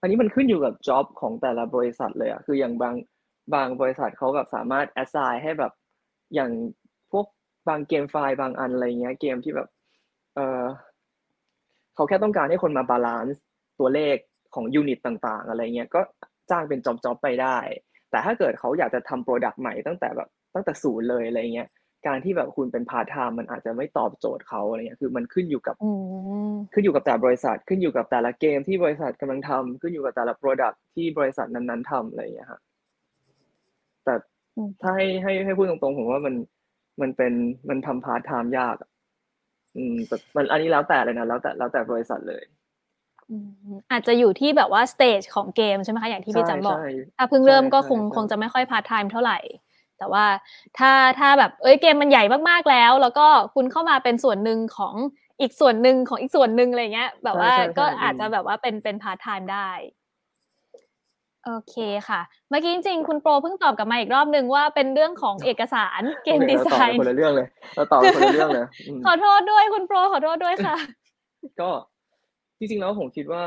[0.00, 2.94] อันนี้มันขึ้นอยู่กับ job ของแต่ละบริษัทเลยอะคืออย่างบาง
[3.54, 5.72] บางบริษัทเขาแบบสามารถ assign ให้แบบ
[6.34, 6.50] อย่าง
[7.12, 7.26] พวก
[7.68, 9.68] บางเกมไฟล์บางอันอะไรเงี้ยเกมที่แบบ
[10.34, 10.62] เออ
[11.94, 13.42] เขาแค่ต้องการให้คนมา balance
[13.78, 14.16] ตัวเลข
[14.54, 16.00] ของ unit ต่างๆ อะไรเงี้ยก็
[16.50, 17.58] จ้างเป็น job job ไปได้
[18.10, 21.68] แต่ถ้าเกิดเขาอยากจะทำ product ใหม่ตั้งแต่แบบตั้งแต่ศูนย์เลยอะไรเงี้ย
[22.06, 25.90] การที่แบบคุณเป็นพาร์ทไทม์มันอาจจะไม่ตอบโจทย์เขาอะไรเงี้ยคือมันขึ้นอยู่กับอื
[26.50, 32.60] มขึ้นอยู่กับแต่บริษัท ขึ้นอยู่กับแต่ละเกมที่บริษัทกำลังทำขึ้นอยู่กับแต่ละ Product ที่บริษัทนั้นๆทำอะไรอย่างเงี้ยฮะ
[34.04, 34.14] แต่
[34.56, 36.34] อืมถ้าให้ให้ให้พูดตรงๆผมว่ามัน
[37.00, 37.32] มันเป็น
[37.68, 38.90] มันทำพาร์ทไทม์ยากอะ
[39.76, 42.42] อืมแต่มันอันนี้แล้วแต่เลยนะแล้วแต่แล้วแต่บริษัทเลย
[43.32, 43.38] อื
[43.74, 49.38] มอาจจะอยู่ที่แบบว่า stage ของเกมใช่ไหมคะอย่างที่พี่ใช่จำบอกใช่ถ้าเพิ่งเริ่มใช่ก็ใช่คงใช่คงจะไม่ค่อยพาร์ทไทม์เท่าไหร่
[49.98, 50.26] แต่ว่า
[50.78, 54.94] ถ้าถ้าแบบเอ้ยเกมมันใหญ่มากๆแล้ว แล้วก็คุณเข้ามาเป็นส่วนหนึ่งของ
[55.40, 59.70] อีกส่วนหนึ่งของอีกส่วนหนึ่งอะไรเงี้ย แบบว่าใช่ใช่ก็ใช่อาจจะอืมแบบว่าเป็นเป็นพาร์ทไทม์ได้
[61.44, 61.74] โอเค
[62.08, 70.76] ค่ะ เมื่อกี้จริงๆ คุณโปรเพิ่งตอบกลับมาอีกรอบนึงว่าเป็นเรื่องของเอกสารเกมโอคดีเราไซต่อกันน์คนละเรื่องเลยเราต่อกันคนละเรื่องเลยอืมขอโทษด้วยคุณโปรขอโทษด้วยค่ะ
[71.60, 71.70] ก็
[72.62, 73.44] จริงๆแล้วผมคิดว่า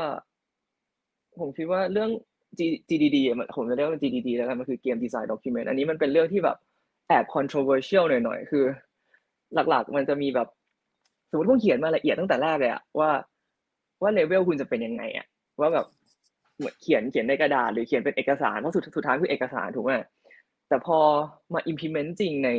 [1.40, 2.10] ผมคิดว่าเรื่อง
[2.58, 6.56] G- GDD มันผมจะเรียกว่า GDD แล้วกันมันคือเกมดีไซน์ด็อกิเมนต์อันนี้มันเป็นเรื่องที่แบบ
[7.08, 8.64] แอบ controversial หน่อยๆ คือ
[9.54, 10.48] หลักๆ มันจะมีแบบ
[11.30, 13.10] สมมติคุณเขียนมาละเอียดตั้งแต่แรกเลยอะว่า
[14.02, 15.26] ว่าเลเวลคุณจะเป็นยังไงอะ
[15.60, 15.86] ว่าแบบ
[16.56, 19.92] เหมือนเขียนเขียนในกระดาษหรือเขียนเป็นเอกสารเพราะสุดสุดท้ายคือเอกสารถูกไหม
[20.68, 20.98] แต่พอ
[21.54, 22.50] มา implement จริงใน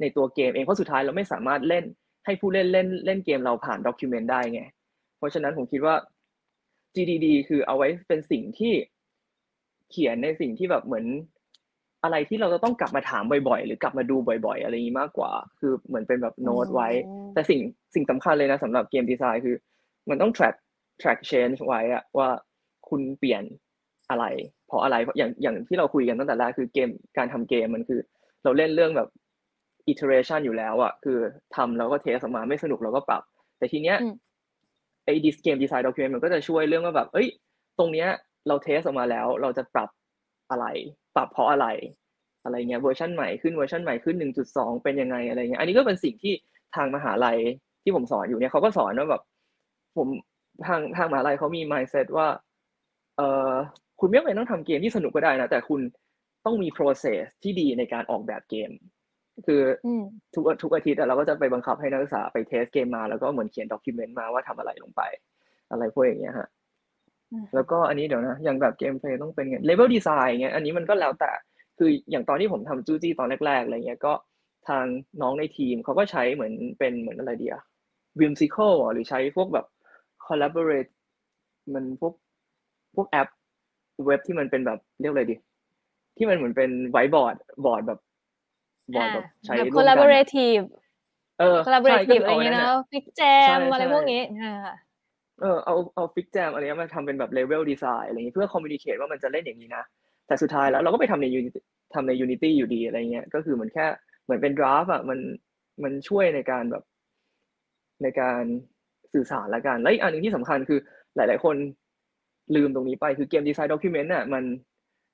[0.00, 1.84] ในตัวเกมเองเพราะสุดท้ายเราไม่สามารถเล่น
[2.24, 4.62] ให้ผู้เล่นเล่นเล่นเกมเราผ่านด็อกิเมนต์ได้ไง
[5.22, 5.94] เพราะฉะนั้นผมคิดว่า
[6.94, 8.72] GDD คือเอาไว้เป็นสิ่งที่
[9.90, 11.06] เขียนในสิ่งที่แบบเหมือน
[12.02, 14.16] อะไรที่เราจะต้องกลับมาถามบ่อยๆ หรือกลับมาดู
[14.46, 17.60] บ่อย ๆ อะไรอย่างนี้มากกว่า คือเหมือนเป็นแบบโน้ตไว้อืมแต่สิ่ง
[17.94, 19.56] สิ่งสำคัญเลยนะสำหรับ game design คือ
[20.10, 20.56] มันต้อง track
[21.02, 22.28] track change ไว้อะว่า
[22.88, 23.42] คุณเปลี่ยน
[24.10, 24.24] อะไร
[24.66, 28.00] เพราะอะไรเพราะอย่างอย่างที่เราคุยกันตั้งแต่แรกคือเกมการทำเกมมันคือ
[28.44, 29.08] เราเล่นเรื่องแบบ
[29.92, 31.18] iteration อยู่แล้วอะคือ
[31.56, 33.22] ทำแล้วก็ test ออกมาไม่สนุกเราก็ปรับ
[33.58, 34.14] แต่ทีเนี้ยอืม
[35.04, 37.28] ไอ้ดิส game design document มันก็จะช่วยเรื่องว่าแบบ เอ้ย
[37.78, 38.08] ตรงเนี้ย
[38.48, 39.88] เรา test ออกมาแล้ว เราจะปรับ
[40.50, 40.66] อะไร
[41.16, 41.66] ปรับเพราะอะไร
[42.44, 44.16] อะไรเงี้ยเวอร์ชันใหม่ขึ้นเวอร์ชันใหม่ขึ้น
[44.50, 46.32] 1.2 เป็นยังไงอะไรเงี้ย อันนี้ก็เป็นสิ่งที่
[46.76, 47.38] ทางมหาลัย
[47.82, 49.22] ที่ผมสอนอยู่เนี่ยเขาก็สอนว่าแบบ
[49.96, 50.08] ผม
[50.66, 52.26] ทางทางมหาลัยเขามี mindset ว่า
[53.16, 53.52] เอ่อ
[54.00, 55.80] คุณไม่จำเป็นต้องทำเกมที่สนุกก็ได้นะ แต่คุณ
[56.44, 58.70] ต้องมี process ที่ดีในการออกแบบเกม
[59.46, 60.02] คืออืม
[60.34, 65.02] ทุกทุกอาทิตย์อะเราก็จะไปบังคับให้นักศึกษาไป test เกมมาแล้วก็เหมือนเขียน document มาว่าทำอะไรลงไป
[65.70, 66.48] อะไรพวกอย่างเงี้ยฮะ
[67.32, 71.30] อืมแล้วก็อันนี้เดี๋ยวนะอย่างแบบ gameplay ต้องเป็นไง level design เงี้ยอันนี้มันก็แล้วแต่
[71.78, 74.12] คืออย่างตอนที่ผมทำจูจี้ตอนแรกๆอะไรเงี้ยก็
[74.68, 74.84] ทาง
[75.22, 77.56] น้องในทีมเขาก็ใช้เหมือนเป็นเหมือนอะไรเดีย
[78.20, 79.66] วิมซิค l หรือใช้พวกแบบ
[80.26, 80.90] collaborate
[81.74, 82.14] มันพวก
[82.94, 83.28] พวกแอป
[84.06, 85.36] เว็บที่มันเป็นแบบเรียกอะไรดี
[86.16, 88.00] ที่มันเหมือนเป็นไวบอร์ดแบบ
[88.94, 90.64] บอร์ดแบบใช้แบบร่วมกันอะ collaborative
[91.38, 94.52] เออใช่ก็ collaborative คือะไรเอาอย่างอันเงี้ยนั้นเนาะน่ะ FigJam ใช่อะไรใช่พวกนี้อ่า
[95.40, 99.84] เออเอาเอา FigJam อะไรเงี้ยมาทำเป็นแบบ level design อะไรเงี้ยเพื่อคอมมิ n นิเค e ว่ามันจะเล่นอย่างนี้นะ
[100.26, 101.60] แต่สุดท้ายแล้วเราก็ไปทำใน Unity
[101.94, 103.86] ทำใน Unity อยู่ดีอะไรเงี้ยก็คือเหมือนแค่
[104.24, 105.18] เหมือนเป็น draft อะมัน
[105.82, 106.84] มันช่วยในการแบบ
[108.02, 108.42] ในการ
[109.12, 110.78] สื่อสารละกัน และอีกอันหนึ่งที่สำคัญคือ
[111.16, 111.56] หลาย ๆ คน
[112.56, 114.44] ลืมตรงนี้ไปคือ game design document น่ะมัน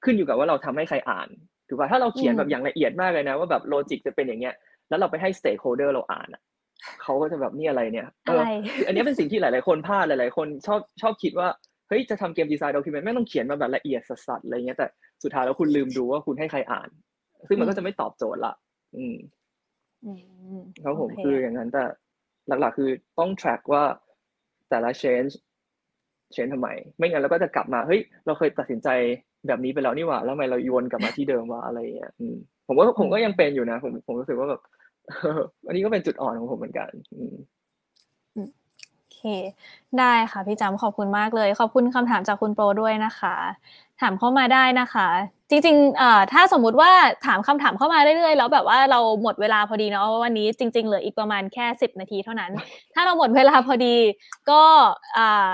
[0.05, 1.29] ขึ้นอยู่กับว่าเราทำให้ใครอ่าน
[1.69, 4.55] ถูกป่ะถ้าเราเขียนแบบอย่างละเอียดมากเลยนะ ว่าแบบ logic จะเป็นอย่างเงี้ย
[4.89, 6.43] แล้วเราไปให้ stakeholder เราอ่านอะ
[7.03, 8.43] เขาก็จะแบบนี่อะไรเนี่ยเออ
[8.87, 11.49] อันนี้เป็นสิ่งที่หลาย ๆ คนพลาดหลาย ๆ คนชอบชอบคิดว่า
[11.89, 14.87] เฮ้ยจะทำเกมดีไซน์ด็อกิเมนต์ไม่ต้องเขียนมาแบบละเอียดสัสๆอะไรเงี้ยแต่
[15.23, 16.89] สุดท้ายแล้วคุณลืมดูว่าคุณให้ใครอ่าน
[17.49, 18.55] ซึ่งมันก็จะไม่ตอบโจทย์ละ
[18.97, 19.16] อืม
[20.85, 21.85] ครับผมคืออย่างนั้นแต่
[22.49, 23.85] หลัก ๆ คือต้อง track ว่า
[24.71, 25.33] แต่ละ change
[26.35, 28.89] change ทำไม ไม่งั้นเราก็จะกลับมาเฮ้ยเราเคยตัดสินใจ
[29.47, 32.12] แบบนี้ไปแล้วนี่หว่า แล้วทำไมเราโยนกลับมาที่เดิมว่าอะไรอย่างเงี้ย
[32.66, 34.61] ผมว่าผมก็ยังเป็นอยู่นะ ผมผมรู้สึกว่าแบบ
[35.66, 36.91] อันนี้ก็เป็นจุดอ่อนของผมเหมือนกัน
[38.35, 39.20] โอเค
[39.99, 43.35] ได้ค่ะพี่จำขอบคุณมากเลย ขอบคุณคำถามจากคุณโปรด้วยนะคะ
[44.01, 45.09] ถามเข้ามาได้นะคะ
[45.51, 46.91] จริงๆเอ่อถ้าสมมุติว่า
[47.26, 52.51] ถามคำถามเข้ามาเรื่อยๆแล้วแบบว่าเราหมดเวลาพอดีเนาะวันนี้จริง ๆ เหลืออีกประมาณแค่สิบนาทีเท่านั้น
[52.95, 53.97] ถ้าเราหมดเวลาพอดี
[54.51, 54.62] ก็
[55.16, 55.49] อ่า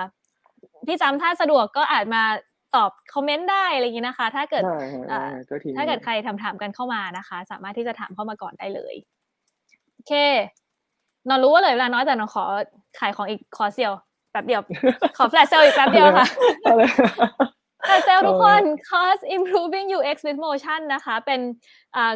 [0.89, 2.23] พี่จำถ้าสะดวกก็อาจมา
[2.75, 4.63] ตอบคอมเมนต์ได้อะไรอย่างนี้นะคะ ถ้าเกิด
[5.77, 8.95] ถ้าเกิดใครทำถามกันเข้ามานะคะ สามารถที่จะถามเข้ามาก่อนได้เลย
[9.93, 10.13] โอเค
[11.29, 12.45] นอนรู้ว่าเหลือเวลาน้อยแต่นอนขอ
[12.99, 13.93] ขายของอีกคอร์สเดียว
[14.31, 14.63] แป๊บเดียว
[15.17, 16.27] ขอ flash sale อีกแป๊บเดียวค่ะ
[17.87, 21.41] flash sale ทุกคนคอร์ส improving UX with motion นะคะ เป็น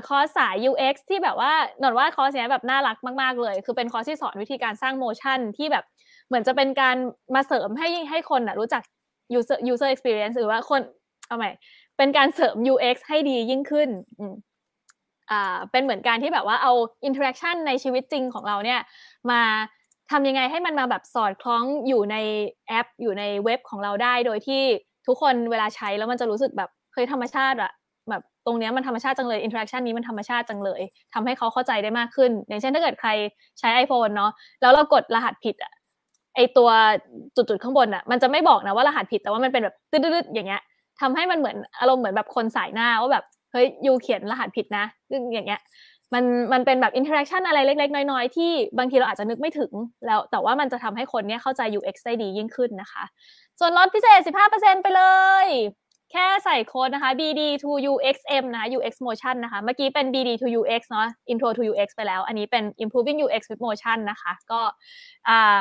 [0.08, 1.52] คอร์สสาย UX ที่แบบว่า
[1.82, 5.84] นอนว่าคอร์สนี้แบบน่ารักมาก ๆ เลย คือเป็นคอร์สที่สอนวิธีการสร้าง motion ที่แบบ
[6.28, 6.96] เหมือนจะเป็นการ
[7.34, 8.82] มาเสริมให้ให้คนนะรู้จัก
[9.38, 10.80] user user experience หรือว่าคน
[11.26, 11.50] เอาใหม่
[11.96, 13.88] เป็นการเสริม UX ให้ดียิ่งขึ้น
[15.30, 16.72] อ่าเป็นเหมือนการที่แบบว่าเอา
[17.04, 18.80] interaction ในชีวิตจริงของเราเนี่ย
[19.30, 19.40] มา
[20.10, 22.16] ทำยังไงให้มันมาแบบสอดคล้องอยู่ใน
[22.68, 24.62] แอป อยู่ในเว็บของเราได้ โดยที่
[25.06, 27.72] ทุกคนเวลาใช้แล้วมันจะรู้สึกแบบเฮ้ยธรรมชาติอะ
[28.10, 30.80] แบบตรงเนี้ยมันธรรมชาติจังเลย interaction นี้มันธรรมชาติจังเลย
[31.14, 33.10] ทำให้เขาเข้าใจได้มากขึ้น อย่างเช่นถ้าเกิดใคร
[33.58, 35.72] ใช้ iPhone เนาะแล้วเรากดรหัสผิดอะ
[36.38, 36.68] ไอ้ตัว
[37.36, 40.62] จุดๆข้างบนอะมันจะไม่บอกนะว่ารหัสผิดแต่ว่ามันเป็นแบบตืดๆอย่างเงี้ย
[41.00, 45.60] ทำให้มันเหมือนอารมณ์เหมือนแบบคนส่ายหน้าว่าแบบเฮ้ย you เขียนรหัสผิดนะซึ่งอย่างเงี้ย
[46.14, 49.72] มันมันเป็นแบบ interaction อะไรเล็ก ๆ น้อย ๆ ที่บางทีเราอาจจะนึกไม่ถึง
[50.06, 53.04] แล้วแต่ว่ามันจะทำให้คนเนี้ยเข้าใจ UX ได้ดียิ่งขึ้นนะคะ
[53.60, 54.20] ส่วนลดพิเศษ
[54.52, 55.02] 15%ไปเล
[55.44, 55.46] ย
[56.12, 61.62] แค่ใส่โค้ดนะคะ BD to UXM นะคะ UX Motion นะคะ เมื่อกี้เป็น BD to UX เนาะ Intro to
[61.70, 64.60] UX ไปแล้ว อันนี้เป็น Improving UX with Motion นะคะ ก็
[65.28, 65.58] อ่า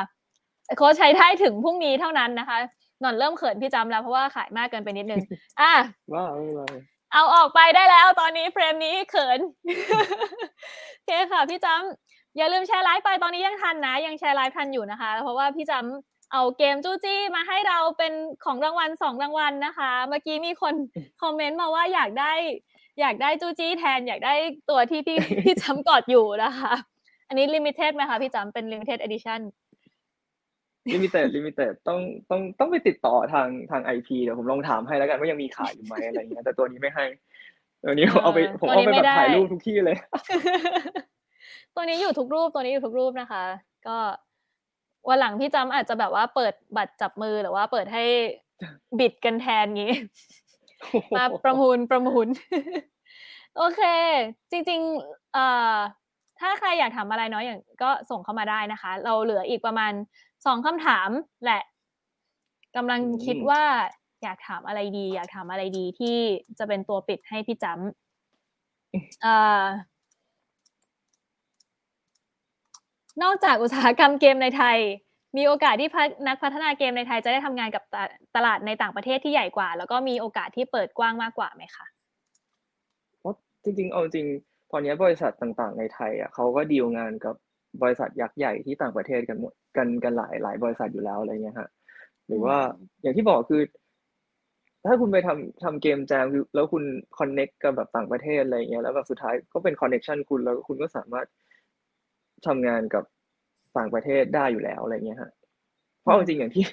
[0.76, 2.56] โค้ดใช้ได้ถึงพรุ่งนี้เท่านั้นนะคะ
[3.02, 5.20] นอนเริ่มเขินพี่จำแล้วเพราะว่าขายมากเกินไปนิดนึง
[5.60, 5.72] อะ
[6.12, 6.24] ว้า
[6.56, 6.76] เลย
[7.12, 9.40] เอาออกไปได้แล้วตอนนี้ frame นี้เขิน
[10.94, 18.12] โอเคค่ะ พี่จำอย่าลืมแชร์ไลฟ์ไปตอนนี้ยังทันนะ ยังแชร์ไลฟ์ทันอยู่นะคะ เพราะว่าพี่จำเอาเกมจู้จี้มาให้เราเป็น
[18.44, 20.74] ของรางวัลสองรางวัลนะคะ เมื่อกี้มีคน
[21.22, 22.32] คอมเมนต์มาว่าอยากได้
[23.00, 24.34] อยากได้จู้จี้แทน อยากได้
[24.70, 26.72] ตัวที่พี่พี่จำกอดอยู่นะคะ
[27.28, 29.40] อันนี้ limited ไหมคะพี่จำเป็น limited edition
[30.94, 37.06] limited limited ต้องต้องต้องไปติดต่อทางทาง IP เดี๋ยวผมลองถามให้แล้วกันว่ายังมีขายอยู่ไหมอะไรเงี้ยแต่ตัวนี้ไม่ให้
[37.84, 39.96] ตัวนี้เอาไปผมเอาไปแบบถ่ายรูปทุกที่เลย
[41.74, 43.44] ตัวนี้อยู่ทุกรูปตัวนี้อยู่ทุกรูปนะคะ
[43.86, 43.96] ก็
[45.08, 48.04] วันหลังพี่จำอาจจะแบบว่าเปิดบัตรจับมือหรือว่าเปิดให้
[48.98, 49.92] bid กันแทนงี้
[51.16, 52.26] มาประมูลประมูล
[53.56, 53.82] โอเค
[54.50, 55.76] จริงๆเอ่อ
[56.40, 59.92] ถ้าใครอยากถามอะไรเนาะอย่างก็ส่งเข้ามาได้นะคะ เราเหลืออีกประมาณ
[60.46, 61.08] สองคำถาม
[61.44, 61.62] แหละ
[62.76, 63.62] กำลังคิดว่า
[64.22, 66.16] อยากถามอะไรดี อยากถามอะไรดีที่
[66.58, 67.76] จะเป็นตัวปิดให้พี่จำ
[73.22, 74.78] นอกจากอุตสาหกรรมเกมในไทย
[75.36, 75.88] มีโอกาสที่
[76.26, 77.84] นักพัฒนาเกมในไทยจะได้ทำงานกับ
[78.36, 81.86] ตลาดในต่างประเทศที่ใหญ่กว่า แล้วก็มีโอกาสที่เปิดกว้างมากกว่าไหมคะ
[83.20, 84.26] เพราะจริงๆเอาจริง
[84.70, 87.34] ตอนนี้บริษัทต่างๆในไทยอะเขาก็ดีลงานกับ
[87.82, 91.68] บริษัทยักษ์ใหญ่ที่ต่างประเทศกันหมดกันกันหลายหลายบริษัทอยู่แล้วอะไรเงี้ยฮะ
[92.28, 92.56] หรือว่า
[93.02, 93.62] อย่างที่บอกคือ
[94.86, 96.84] ถ้าคุณไปทำทำ game jam แล้วคุณ
[97.18, 101.26] connect กับแบบต่างประเทศอะไรเงี้ยแล้วแบบสุดท้ายก็เป็น connection คุณแล้วคุณก็สามารถ
[102.46, 103.04] ทำงานกับ
[103.76, 105.30] ต่างประเทศได้อยู่แล้วอะไรเงี้ยฮะ
[106.02, 106.64] เพราะจริงอย่างที่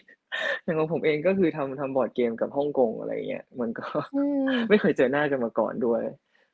[0.63, 3.85] อย่างของผมเองก็คือทำทำบอร์ดเกมกับฮ่องกงอะไรเงี้ยมันก็
[4.69, 6.01] ไม่เคยเจอหน้ากันมาก่อนด้วย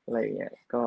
[0.05, 0.81] อะไรเงี้ยก็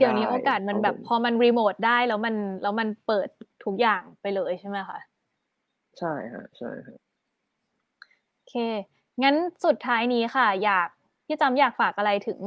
[0.00, 3.28] เดี๋ยวนี้โอกาสมันแบบ พอมันรีโมทได้แล้วมันแล้วมันเปิด
[3.64, 4.98] ทุกอย่างไปเลยใช่ไหมคะ
[5.98, 6.98] ใช่ฮะใช่ฮะ
[8.32, 8.54] โอเค
[9.22, 10.88] งั้นสุดท้ายนี้ค่ะ อยาก
[11.26, 12.40] พี่จำอยากฝากอะไรถึง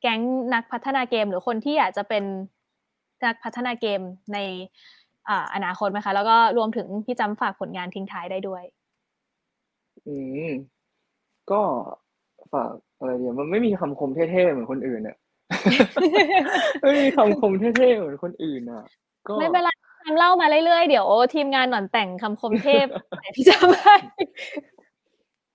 [0.00, 0.20] แก๊ง
[0.54, 2.24] นักพัฒนาเกมหรือคนที่อยากจะเป็น
[3.24, 4.00] นักพัฒนาเกม
[4.32, 4.38] ใน
[5.28, 8.64] อ่าอนาคตไหมคะ แล้วก็รวมถึงพี่จำฝากผลงานทิ้งท้ายได้ด้วย
[10.06, 10.48] อืม
[11.50, 11.60] ก็
[12.52, 15.16] ฝากอะไรเดียวมันไม่มีคำคมเท่ๆเหมือนคนอื่นอะ
[16.80, 18.84] ไม่มีคำคมเท่ๆเหมือนคนอื่นอะ
[19.28, 19.70] ก็ไม่เป็นไร
[20.04, 22.86] ทำเล่ามาเรื่อยๆ เดี๋ยวทีมงานหนอนแต่งคำคมเทพ
[23.18, 23.96] ไหนที่จะให้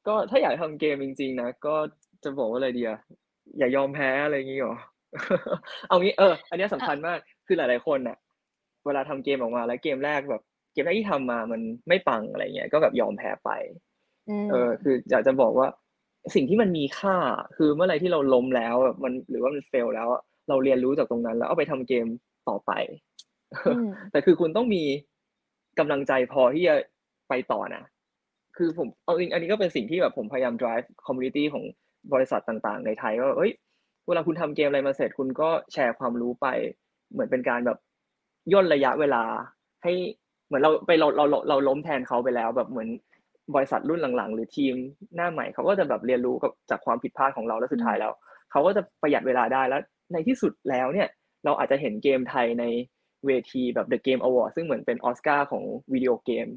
[0.07, 1.75] ก็ถ้าอยากทำเกมจริง ๆ นะ ก็
[2.23, 2.99] จะบอกว่าอะไรดีอะ
[3.57, 4.75] อย่ายอมแพ้อะไรอย่างงี้หรอ
[5.87, 8.17] เอางี้เออ อันเนี้ยสำคัญมาก คือหลายๆคนน่ะ
[8.85, 10.41] เวลาทำเกมออกมาแล้วเกมแรกแบบ
[10.73, 13.49] เกมแรกที่ทำมามันไม่ปังอะไรเงี้ย ก็แบบยอมแพ้ไป
[14.45, 15.67] มเออ คืออยากจะบอกว่า
[16.35, 17.15] สิ่งที่มันมีค่า
[17.57, 22.05] คือเมื่อไหรที่เราล้มแล้วแบบมันหรือว่ามันเฟลแล้วอะเราเรียนรู้จากตรงนั้น แล้วเอาไปทำเกม
[22.49, 22.71] ต่อไป
[23.81, 24.83] มแต่คือคุณต้องมี
[25.79, 26.75] กำลังใจพอที่จะ
[27.29, 27.83] ไปต่อนะ
[28.57, 31.63] คือผมเอาจริงอันนี้ก็เป็นสิ่งที่แบบผมพยายาม drive community ของ
[32.13, 33.51] บริษัทต่างๆ ในไทยว่าเอ้ย
[34.07, 36.47] เวลาคุณทำเกมอะไรมาเสร็จคุณก็แชร์ความรู้ไป
[37.11, 37.77] เหมือนเป็นการแบบ
[38.53, 39.23] ย่นระยะเวลา
[39.83, 39.93] ให้
[40.47, 42.89] เหมือนเราไปเราเราเราเราล้มแทนเขาไปแล้วแบบเหมือน
[43.55, 44.73] บริษัทรุ่นหลังๆ หรือทีม
[45.15, 48.11] หน้าใหม่เขาก็จะแบบเรียนรู้กับจากความผิดพลาดของเราแล้วสุดท้ายแล้ว
[48.51, 49.81] เขาก็จะประหยัดเวลาได้แล้ว
[50.13, 51.07] ในที่สุดแล้วเนี่ย
[51.45, 52.65] เราอาจจะเห็นเกมไทยใน
[53.25, 55.63] เวทีแบบ The Game Award ซึ่งเหมือนเป็นออสการ์ของ
[55.93, 56.47] วิดีโอเกม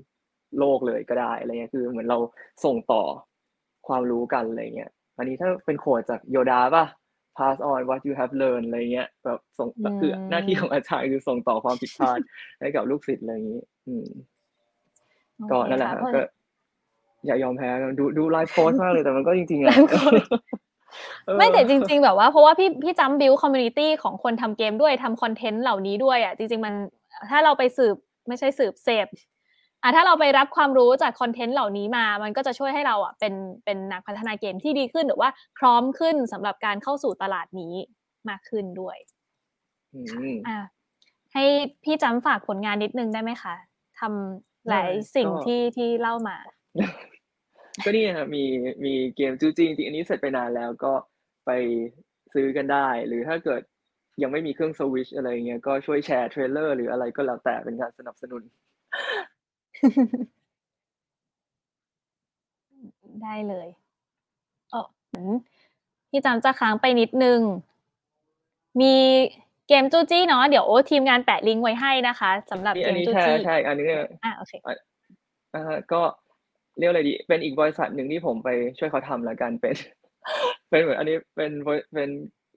[0.59, 2.19] โลกเลยก็ได้อะไรเงี้ยคือเหมือนเรา
[2.65, 3.03] ส่งต่อ
[3.89, 6.85] ความรู้กันอะไรเงี้ยอันนี้ถ้าเป็นโค้ดจากโยดาป่ะ
[7.39, 12.19] pass on what you have learned อะไรเงี้ยแบบส่งอืมคือหน้าที่ของอาจารย์คือส่งต่อความผิดพลาด
[12.61, 14.07] ให้กับลูกศิษย์อะไรอย่างนี้ อืม
[15.51, 16.21] ก็โอเคนั่นแหละค่ฮะเพราะก็
[17.25, 20.21] อย่ายอมแพ้กันดูดู life coach มากเลยแต่มันก็จริงๆอะ life coach
[21.27, 26.75] เออไม่แต่จริง ๆ แบบว่าเพราะว่าพี่พี่จำ build community ของคนทำเกมด้วยทำคอนเทนต์เหล่านี้ด้วยอะจริง ๆ มัน
[27.31, 27.97] ถ้าเราไปสืบ
[28.29, 29.07] ไม่ใช่สืบเสพ
[29.83, 37.75] อะถ้าเราไปรับความรู้จากคอนเทนต์เหล่านี้มา มันก็จะช่วยให้เราอะเป็นเป็นนักพัฒนาเกมที่ดีขึ้นหรือว่าพร้อมขึ้นสำหรับการเข้าสู่ตลาดนี้
[38.29, 38.97] มากขึ้นด้วย
[39.95, 40.01] อื
[40.33, 40.59] มอะ
[41.33, 41.45] ให้
[41.85, 43.55] พี่จำฝากผลงานนิดนึงได้ไหมคะ
[43.99, 46.37] ทำหลายได้สิ่งก็ที่ที่เล่ามา
[47.85, 48.45] ก็นี่นะครับมี
[48.85, 50.93] มีเกมจูจีจริงๆอันนี้เสร็จไปนานแล้วก็
[51.47, 51.51] ไป
[52.35, 53.63] ซื้อกันได้ หรือถ้าเกิด
[54.23, 58.43] ยังไม่มีเครื่องสวิชอะไรเงี้ยก็ช่วยแชร์เทรลเลอร์หรืออะไรก็แล้วแต่เป็นการสนับสนุน
[63.23, 63.69] ได้เลย
[64.71, 65.35] เออหืม
[66.11, 67.41] พี่จำจะค้างไปนิดนึง
[68.81, 68.95] มี
[69.69, 74.53] เกมจูจี้เนาะเดี๋ยวทีมงานแปะลิงก์ไว้ให้นะคะสำหรับนี่เกอันมนี้จูแชจี้ร์แชร์อีกอันนึงเนี่ยอะโอเค
[75.55, 76.03] อ่าฮะก็
[76.79, 78.49] เรียกอะไรดี เป็นอีกบริษัทหนึ่งที่ผมไป
[78.79, 79.75] ช่วยเขาทำแล้วกันเป็น
[80.71, 82.11] เป็นเหมือนอันนี้เป็นบริเป็น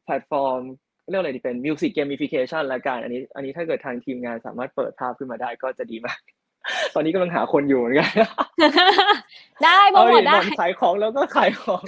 [0.06, 0.62] แพลตฟอร์ม
[1.10, 6.20] เรียกอะไรดีเป็นมิวสิกเกม i ฟิเคชันละกันอันนี้ อันนี้ถ้าเกิดทางทีมงานสามารถเปิดภาพขึ้นมาได้ก็จะดีมาก
[6.96, 8.10] ตอนนี้กำลังหาคนอยู่เหมือนกัน
[9.64, 11.82] ได้โปรเอาโมดิทได้หนอนขายของแล้วก็ขายของ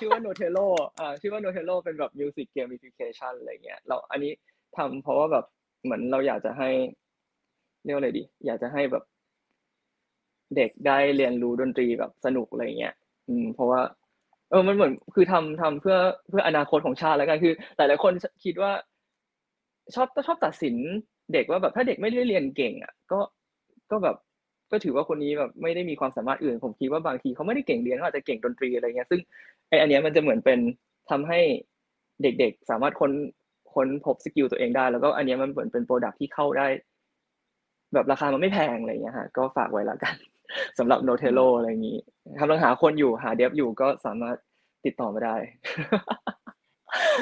[0.00, 0.66] ชื่อว่า Notelo
[0.98, 4.32] อ่าชื่อว่า Notelo เป็นแบบ Music Gamification อะไรเงี้ยเราอันนี้
[4.76, 5.44] ทำเพราะว่าแบบ
[5.84, 6.68] เหมือนเราอยากจะให้
[7.84, 9.04] เรียกว่าอะไรดี อยากจะให้แบบ
[10.56, 12.94] เด็กได้เรียนรู้ดนตรีแบบสนุกอะไรเงี้ย
[13.28, 13.80] อืมเพราะว่า
[14.50, 15.96] เออมันเหมือนคือทำทำเพื่อ
[16.28, 18.12] เพื่ออนาคตของชาติแล้วกันคือหลายๆคน
[18.44, 18.72] คิดว่า
[19.94, 20.76] ชอบชอบตัดสิน
[21.32, 23.20] เด็กว่าแบบถ้าเด็กไม่ได้เรียนเก่ง อะ ก็
[23.90, 24.16] ก็แบบ
[24.70, 29.20] ก็ถือว่าคนนี้แบบไม่ได้มีความสามารถอื่น ผมคิดว่าบางทีเขาไม่ได้เก่งเรียนเขาอาจจะเก่งดนตรีอะไรเงี้ยซึ่ง
[29.68, 30.58] ไออันเนี้ยมันจะเหมือนเป็น
[31.10, 31.40] ทำให้
[32.22, 33.12] เด็กๆ สามารถค้น
[33.74, 36.66] ค้นพบ skill ตัวเองได้ แล้วก็อันเนี้ยมันเหมือนเป็น product ที่เข้าได้
[37.94, 40.14] แบบราคามันไม่แพงอะไรเงี้ยฮะก็ฝากไว้ละกัน
[40.78, 41.98] สำหรับ Notelo อะไรอย่างนี้
[42.40, 44.36] กำลังหาคนอยู่หา dev อยู่ก็สามารถ
[44.84, 45.36] ติดต่อมาได้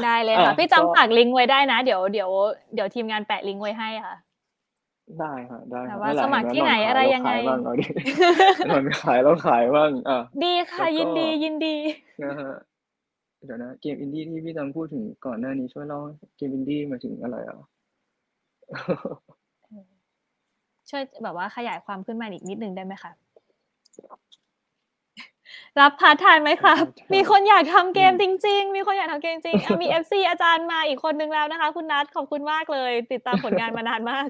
[0.04, 2.30] ได้เลยค่ะอะพี่ก็จำฝากลิงก์ไว้ได้นะ เดี๋ยวเดี๋ยว
[2.74, 4.16] เดี๋ยวทีมงานแปะลิงก์ไว้ให้ค่ะ
[5.20, 7.86] ได้ฮะได้แต่ฮะว่านั่นแหละสมัครเห็ที่ไหนนอะไรขายยังไงแล้วขายบ้างเอาดิ
[8.70, 11.76] นอนขายแล้วขายบ้างอะดีค่ะแล้วก็ยินดียินดี
[12.24, 12.52] นะฮะ
[13.44, 16.00] เดี๋ยวนะเกมอินดี้ที่พี่จำพูดถึงก่อนหน้านี้ช่วยเล่า
[16.36, 17.58] เกมอินดี้หมายถึงอะไรอะ
[20.90, 23.12] ช่วยแบบว่าขยายความขึ้นมาอีกนิดนึงได้ไหมคะ
[25.80, 34.28] รับพาร์ทไทม์ไหมครับ part-time มีคนอยากทำเกมอืมจริง ๆ มีคนอยากทำเกมจริงอะมี FC อาจารย์มาอีกคนนึงแล้วนะคะ คุณนัทขอบคุณมากเลย ติดตามผลงานมานานมาก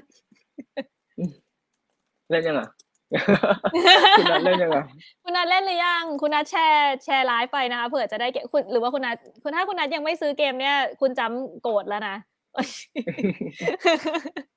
[2.29, 2.69] เล่นยังอะ
[4.17, 4.85] คุณนัทเล่นยังอะ
[5.23, 12.15] คุณนัทเล่นหรือยัง คุณนัทแชร์แชร์ไลฟ์ไปนะคะเผื่อจะได้เกมคุณหรือว่าคุณนัทคุณถ้าคุณนัทยังไม่ซื้อเกมเนี่ย คุณจำโกรธแล้วนะ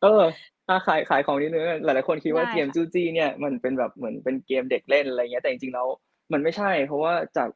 [0.03, 0.22] เออ
[0.70, 5.86] อะขายขายของนิดนึงหลายๆคนคิดว่าได้เกมค่ะ จู้จี้เนี่ยมันเป็นแบบเหมือนเป็นเกมเด็กเล่นอะไรเงี้ยแต่จริงๆแล้ว
[6.32, 7.48] มันไม่ใช่ เพราะว่าจาก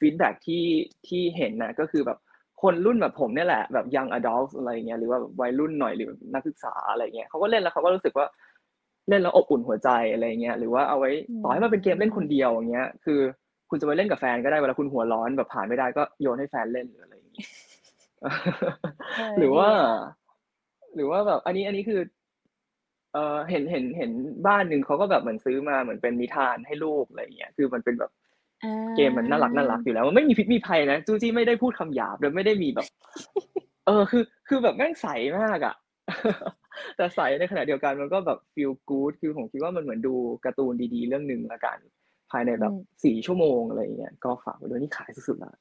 [0.00, 0.64] ฟีดแบ็ที่
[1.08, 2.18] ที่เห็นนะก็คือแบบ
[2.62, 8.26] คนรุ่นแบบผมเนี่ยแหละแบบ young adult อะไรเงี้ยหรือว่าวัยรุ่นหน่อยหรือนักศึกษาอะไรเงี้ยเขาก็เล่นแล้วเขาก็รู้สึกว่า
[9.08, 11.10] เล่นแล้วอบอุ่นหัวใจอะไรเงี้ยหรือว่าเอาไว้
[11.42, 13.20] ต่อให้มันเป็นเกมเล่นคนเดียวอย่างเงี้ยคือ
[13.70, 17.44] คุณจะไปเล่นกับแฟนก็ได้เวลาคุณหัวร้อนแบบผ่านไม่ได้ก็โยนให้แฟนเล่นหรืออะไรอย่างงี้
[18.22, 18.26] เอ
[19.32, 20.00] อหรือว่าดีอะ
[20.94, 22.00] หรือว่าแบบ อันนี้อันนี้คือ
[23.14, 24.10] เออเห็นเห็นเห็น
[24.46, 28.10] บ้านหนึ่งเขาก็แบบเหมือนซื้อมาเหมือนเป็นนิทานให้ลูกอะไรอย่างเงี้ยคือมันเป็นแบบ
[28.64, 32.86] อ่า เกมมันน่ารักน่ารักอยู่แล้ว มันไม่มีพิษมีภัยนะจูจี้ไม่ได้พูดคำหยาบเลยไม่ได้มีแบบ
[33.86, 35.06] เออคือคือแบบแม่งใส
[35.38, 35.74] มากอะ
[36.96, 41.78] แต่ใสในขณะเดียวกันมันก็แบบฟีลกู๊ดคือผมคิดว่ามันเหมือนดูการ์ตูนดีๆ เรื่องหนึ่งละกัน
[42.30, 42.72] ภายในแบบ
[43.04, 45.52] สี่ชั่วโมงอะไรอย่างเงี้ยก็ฝากไว้ด้วยนี่ขายสุดๆละ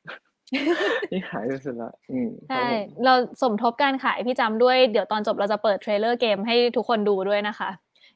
[1.12, 2.68] นี่ขายสุดๆละอืมใช่
[3.06, 7.70] เราสมทบการขายพี่จำด้วยเดี๋ยวตอนจบเราจะเปิดเทรลเลอร์เกมให้ทุกคนดูด้วยนะคะ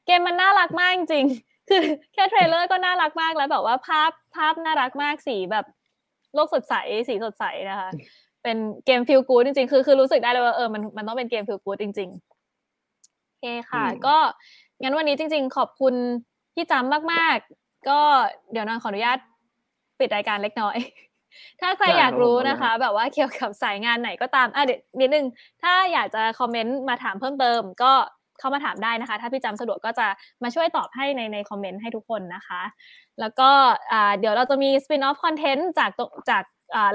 [0.06, 1.26] เกมมันน่ารักมากจริง
[1.70, 1.84] คือ
[2.14, 5.66] แค่ trailer ก็น่ารักมากแล้วแบบว่าภาพภาพน่ารักมากสีแบบ
[6.34, 6.74] โลกสดใส
[7.08, 7.90] สีสดใสนะคะ
[8.44, 14.18] เป็นเกม feel good จริงๆ คือคือรู้สึกได้เลยว่าเออมันมันต้องเป็นเกม feel good จริงๆโอเคค่ะ ก็
[14.82, 15.94] งั้นวันนี้จริง ๆ ขอบคุณ
[16.54, 18.00] พี่จำมากๆ ก็
[18.52, 19.18] เดี๋ยวหนอนขออนุญาต
[20.00, 20.78] ปิดรายการเล็กน้อย
[21.62, 25.26] ถ้าใครอยากรู้นะคะ แบบว่าเกี่ยวกับสายงานไหนก็ตามอะเดี๋ยวนิดนึง
[25.64, 27.94] ถ้าอยากจะคอมเมนต์มาถามเพิ่มเติม ก็
[28.40, 30.08] เข้ามาถามได้นะคะ ถ้าพี่จำสะดวกก็จะ
[30.44, 32.62] มาช่วยตอบให้ในในคอมเมนต์ให้ทุกคนนะคะ
[33.20, 33.50] แล้วก็
[34.20, 35.92] เดี๋ยวเราจะมีสปินออฟคอนเทนต์จาก
[36.30, 36.44] จาก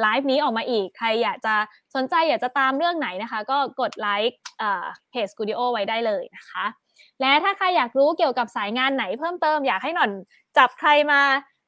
[0.01, 1.55] ไลฟ์นี้ออกมาอีก ใครอยากจะ
[1.95, 4.39] สนใจอยากจะตามเรื่องไหนนะคะ ก็กดไลค์
[5.11, 6.65] เพจสกูดิโอไว้ได้เลยนะคะ
[7.21, 10.11] และถ้าใครอยากรู้เกี่ยวกับสายงานไหนเพิ่มเติม อยากให้หน่อน
[10.59, 11.21] จับใครมา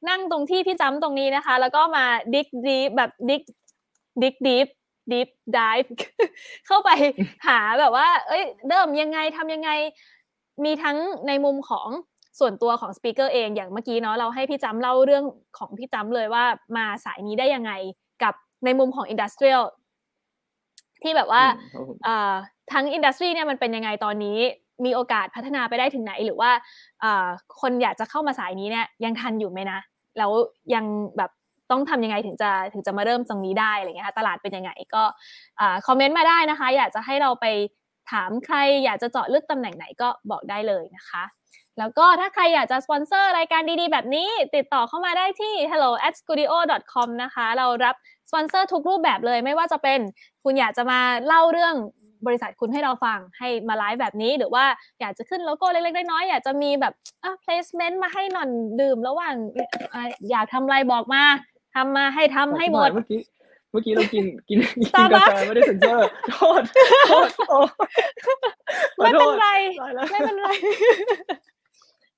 [0.09, 3.43] นั่งตรงที่พี่จำตรงนี้นะคะ แล้วก็มาdig deep แบบ dig
[4.23, 4.67] dig deep
[5.13, 5.85] deep deep
[6.67, 6.91] เข้าไป
[7.47, 9.71] หาแบบว่า เอ้ยเริ่มยังไงทำยังไง
[10.65, 10.97] มีทั้ง
[11.29, 11.89] ในมุมของ
[12.39, 15.25] ส่วนตัวของ speaker เองอย่างเมื่อกี้เนาะเราให้พี่จำเล่าเรื่อง
[15.59, 16.45] ของพี่จำเลยว่า
[16.77, 17.73] มาสายนี้ได้ยังไง
[18.23, 18.35] กับ
[18.65, 19.63] ในมุมของ industrial
[21.03, 21.43] ที่แบบว่า
[22.73, 24.39] ทั้ง industry เนี่ยมันเป็นยังไงตอนนี้
[24.85, 26.51] มีโอกาสพัฒนาไปได้ถึงไหน หรือว่า
[27.61, 29.79] คนอยากจะเข้ามาสายนี้เนี่ยยังทันอยู่ไหมนะ
[30.19, 30.31] แล้ว
[30.75, 30.85] ยัง
[31.17, 31.31] แบบ
[31.71, 35.03] ต้องทำยังไงถึงจะถึงจะมาเริ่มตรงนี้ได้อะไรเงี้ยค่ะตลาดเป็นยังไงก็
[35.87, 37.47] คอมเมนต์มาได้นะคะ อยากจะให้เราไป
[38.13, 41.23] ถามใครอยากจะเจาะลึกตำแหน่งไหนก็บอกได้เลยนะคะ
[41.79, 46.51] แล้วก็ถ้าใครอยากจะสปอนเซอร์รายการดีๆ แบบนี้ ติดต่อเข้ามาได้ที่ hello at studio
[46.93, 47.95] com นะคะ เรารับ
[48.29, 50.01] สปอนเซอร์ทุกรูปแบบเลยไม่ว่าจะเป็น
[50.45, 51.75] คุณอยากจะมาเล่าเรื่อง
[52.27, 54.65] บริษัทคุณให้เราฟังให้มาไลฟ์แบบนี้ หรือว่า
[55.01, 56.93] อยากจะขึ้นโลโก้เล็กๆน้อยๆอยากจะมีแบบ
[57.25, 58.51] อะ placement มาให้หนอน
[58.81, 59.35] ดื่มระหว่าง
[60.31, 61.23] อยากทำอะไรบอกมา
[61.75, 63.21] ทำมาให้ทำให้หมดเมื่อกี้
[63.71, 64.59] เมื่อกี้เรากินกิน
[64.97, 66.63] กินกาแฟไม่ได้เซ็นเซอร์โทษ
[67.47, 67.69] โทษ
[68.97, 69.49] ไม่เป็นไร
[70.11, 70.49] ไม่เป็นไร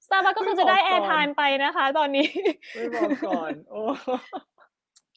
[0.06, 2.26] สตาร์บัคก็คือจะได้ airtime ไปนะคะ ตอนนี้
[2.74, 3.80] ไม่บอกก่อน โอ้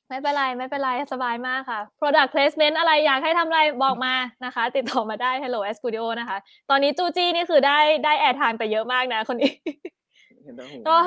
[0.09, 4.13] ไม่เป็นไร ไม่เป็นไร สบายมากค่ะ product placement อะไรอยากให้ทำอะไรบอกมา
[4.45, 6.37] นะคะ ติดต่อมาได้ hello s studio นะคะ
[6.69, 9.51] ตอนนี้จูจี้นี่คือได้ได้ airtime ไปเยอะมากนะคนนี้
[10.87, 10.97] ก็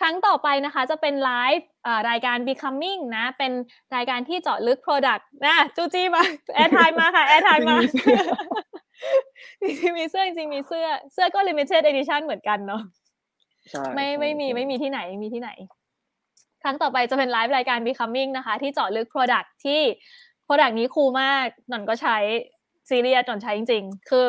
[0.00, 1.68] ครั้งต่อไปนะคะจะเป็นไลฟ์
[2.10, 3.52] รายการ Becoming นะ เป็น
[3.96, 6.22] รายการที่เจาะลึก Product นะจูจี้มา
[6.54, 7.76] airtime มาค่ะ airtime มา
[9.62, 12.82] จริงมีเสื้อจริงมีเสื้อ เสื้อก็ limited edition เหมือนกันเนาะ
[13.94, 15.50] ไม่ไม่มีไม่มีที่ไหนมีที่ไหน
[16.64, 19.80] ครั้งต่อไปจะเป็นไลฟ์รายการ Becoming นะคะ ที่เจาะลึก Product ที่
[20.46, 22.16] Product นี้ cool มากหนอนก็ใช้
[22.88, 24.26] ซีเรียสหนอนใช้จริง ๆ คือ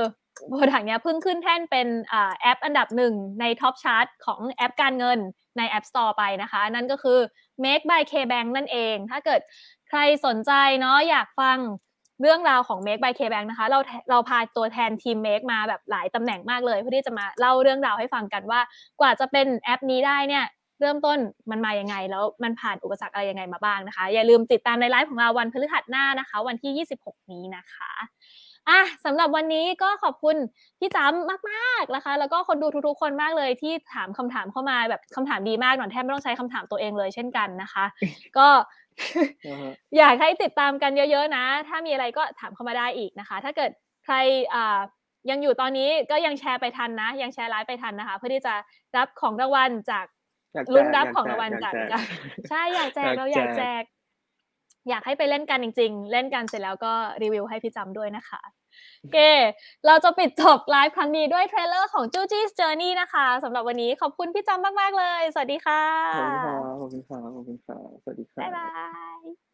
[0.50, 5.20] product เนี้ยเพิ่งขึ้นแท่นเป็นแอปอันดับหนึ่งใน top chart ของแอปการเงิน
[5.58, 7.20] ใน App Store ไปนะคะ นั่นก็คือ
[7.64, 9.42] Make by KBank นั่นเอง ถ้าเกิด
[9.90, 11.58] ใครสนใจเนาะอยากฟัง
[12.22, 13.80] เรื่องราวของ Make by KBank นะคะ เรา
[14.10, 18.62] เราพาตัวแทนทีม Make มาแบบหลายตำแหน่งมากเลย เพื่อที่จะมาเล่าเรื่องราวให้ฟังกันว่า
[19.00, 20.46] กว่าจะเป็นแอปนี้ได้เนี่ย
[20.80, 21.18] เริ่มต้น
[21.52, 27.92] มันมายังไง แล้วมันผ่านอุปสรรคอะไรยังไงมาบ้างนะคะ อย่าลืมติดตามในไลฟ์ของเราวันพฤหัสหน้านะคะ วันที่ 26 นี้นะคะ
[28.70, 30.36] อะสำหรับวันนี้ก็ขอบคุณ
[30.80, 37.86] พี่จำมากๆนะคะ แล้วก็คนดูทุกๆคนมากเลยที่ถามคำถามเข้ามาแบบคำถามดีมากหนอนแทบไม่ต้องใช้คำถามตัวเองเลยเช่นกันนะคะ
[38.38, 38.48] ก็
[39.98, 43.72] อยากให้ติดตามกันเยอะๆนะ ถ้ามีอะไรก็ถามเข้ามาได้อีกนะคะ ถ้าเกิด
[44.06, 44.16] ใคร
[44.54, 44.80] อ่า
[45.30, 48.54] ยังอยู่ตอนนี้ก็ยังแชร์ไปทันนะ ยังแชร์ไลฟ์ไปทันนะคะ เพื่อที่จะ
[48.98, 50.06] รับของรางวัลจาก
[50.76, 51.74] ลุ้นรับของรางวัลจาก
[52.50, 53.84] ใช่อยากแจกเราอยากแจก
[54.90, 58.42] อยากให้ไปเล่นกันจริง ๆ เล่นกันเสร็จแล้วก็รีวิวให้พี่จำด้วยนะคะ
[59.02, 59.18] โอเค
[59.88, 65.84] เราจะปิดจบไลฟ์ครั้งนี้ด้วย trailer ของ Juji's Journey นะคะสำหรับวันนี้ขอบคุณพี่จำมาก ๆ เลย สวัสดีค่ะ
[66.80, 68.68] ขอบคุณค่ะ ขอบคุณค่ะสวัสดีค่ะ บ๊ายบาย
[69.18, 69.45] ย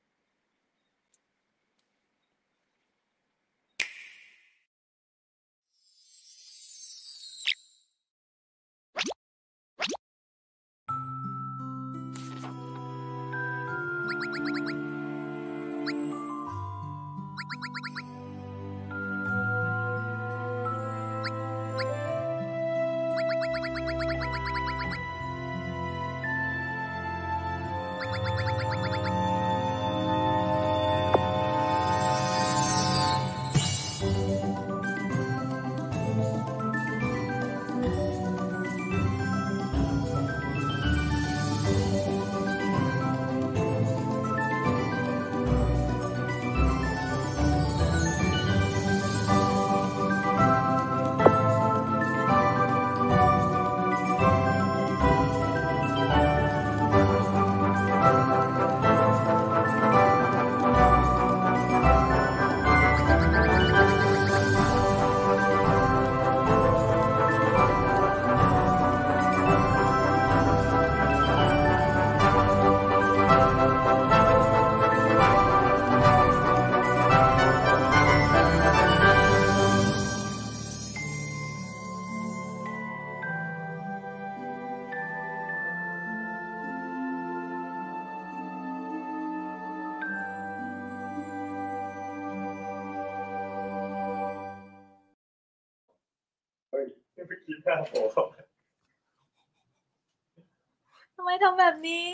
[101.52, 102.06] ำแบบนี้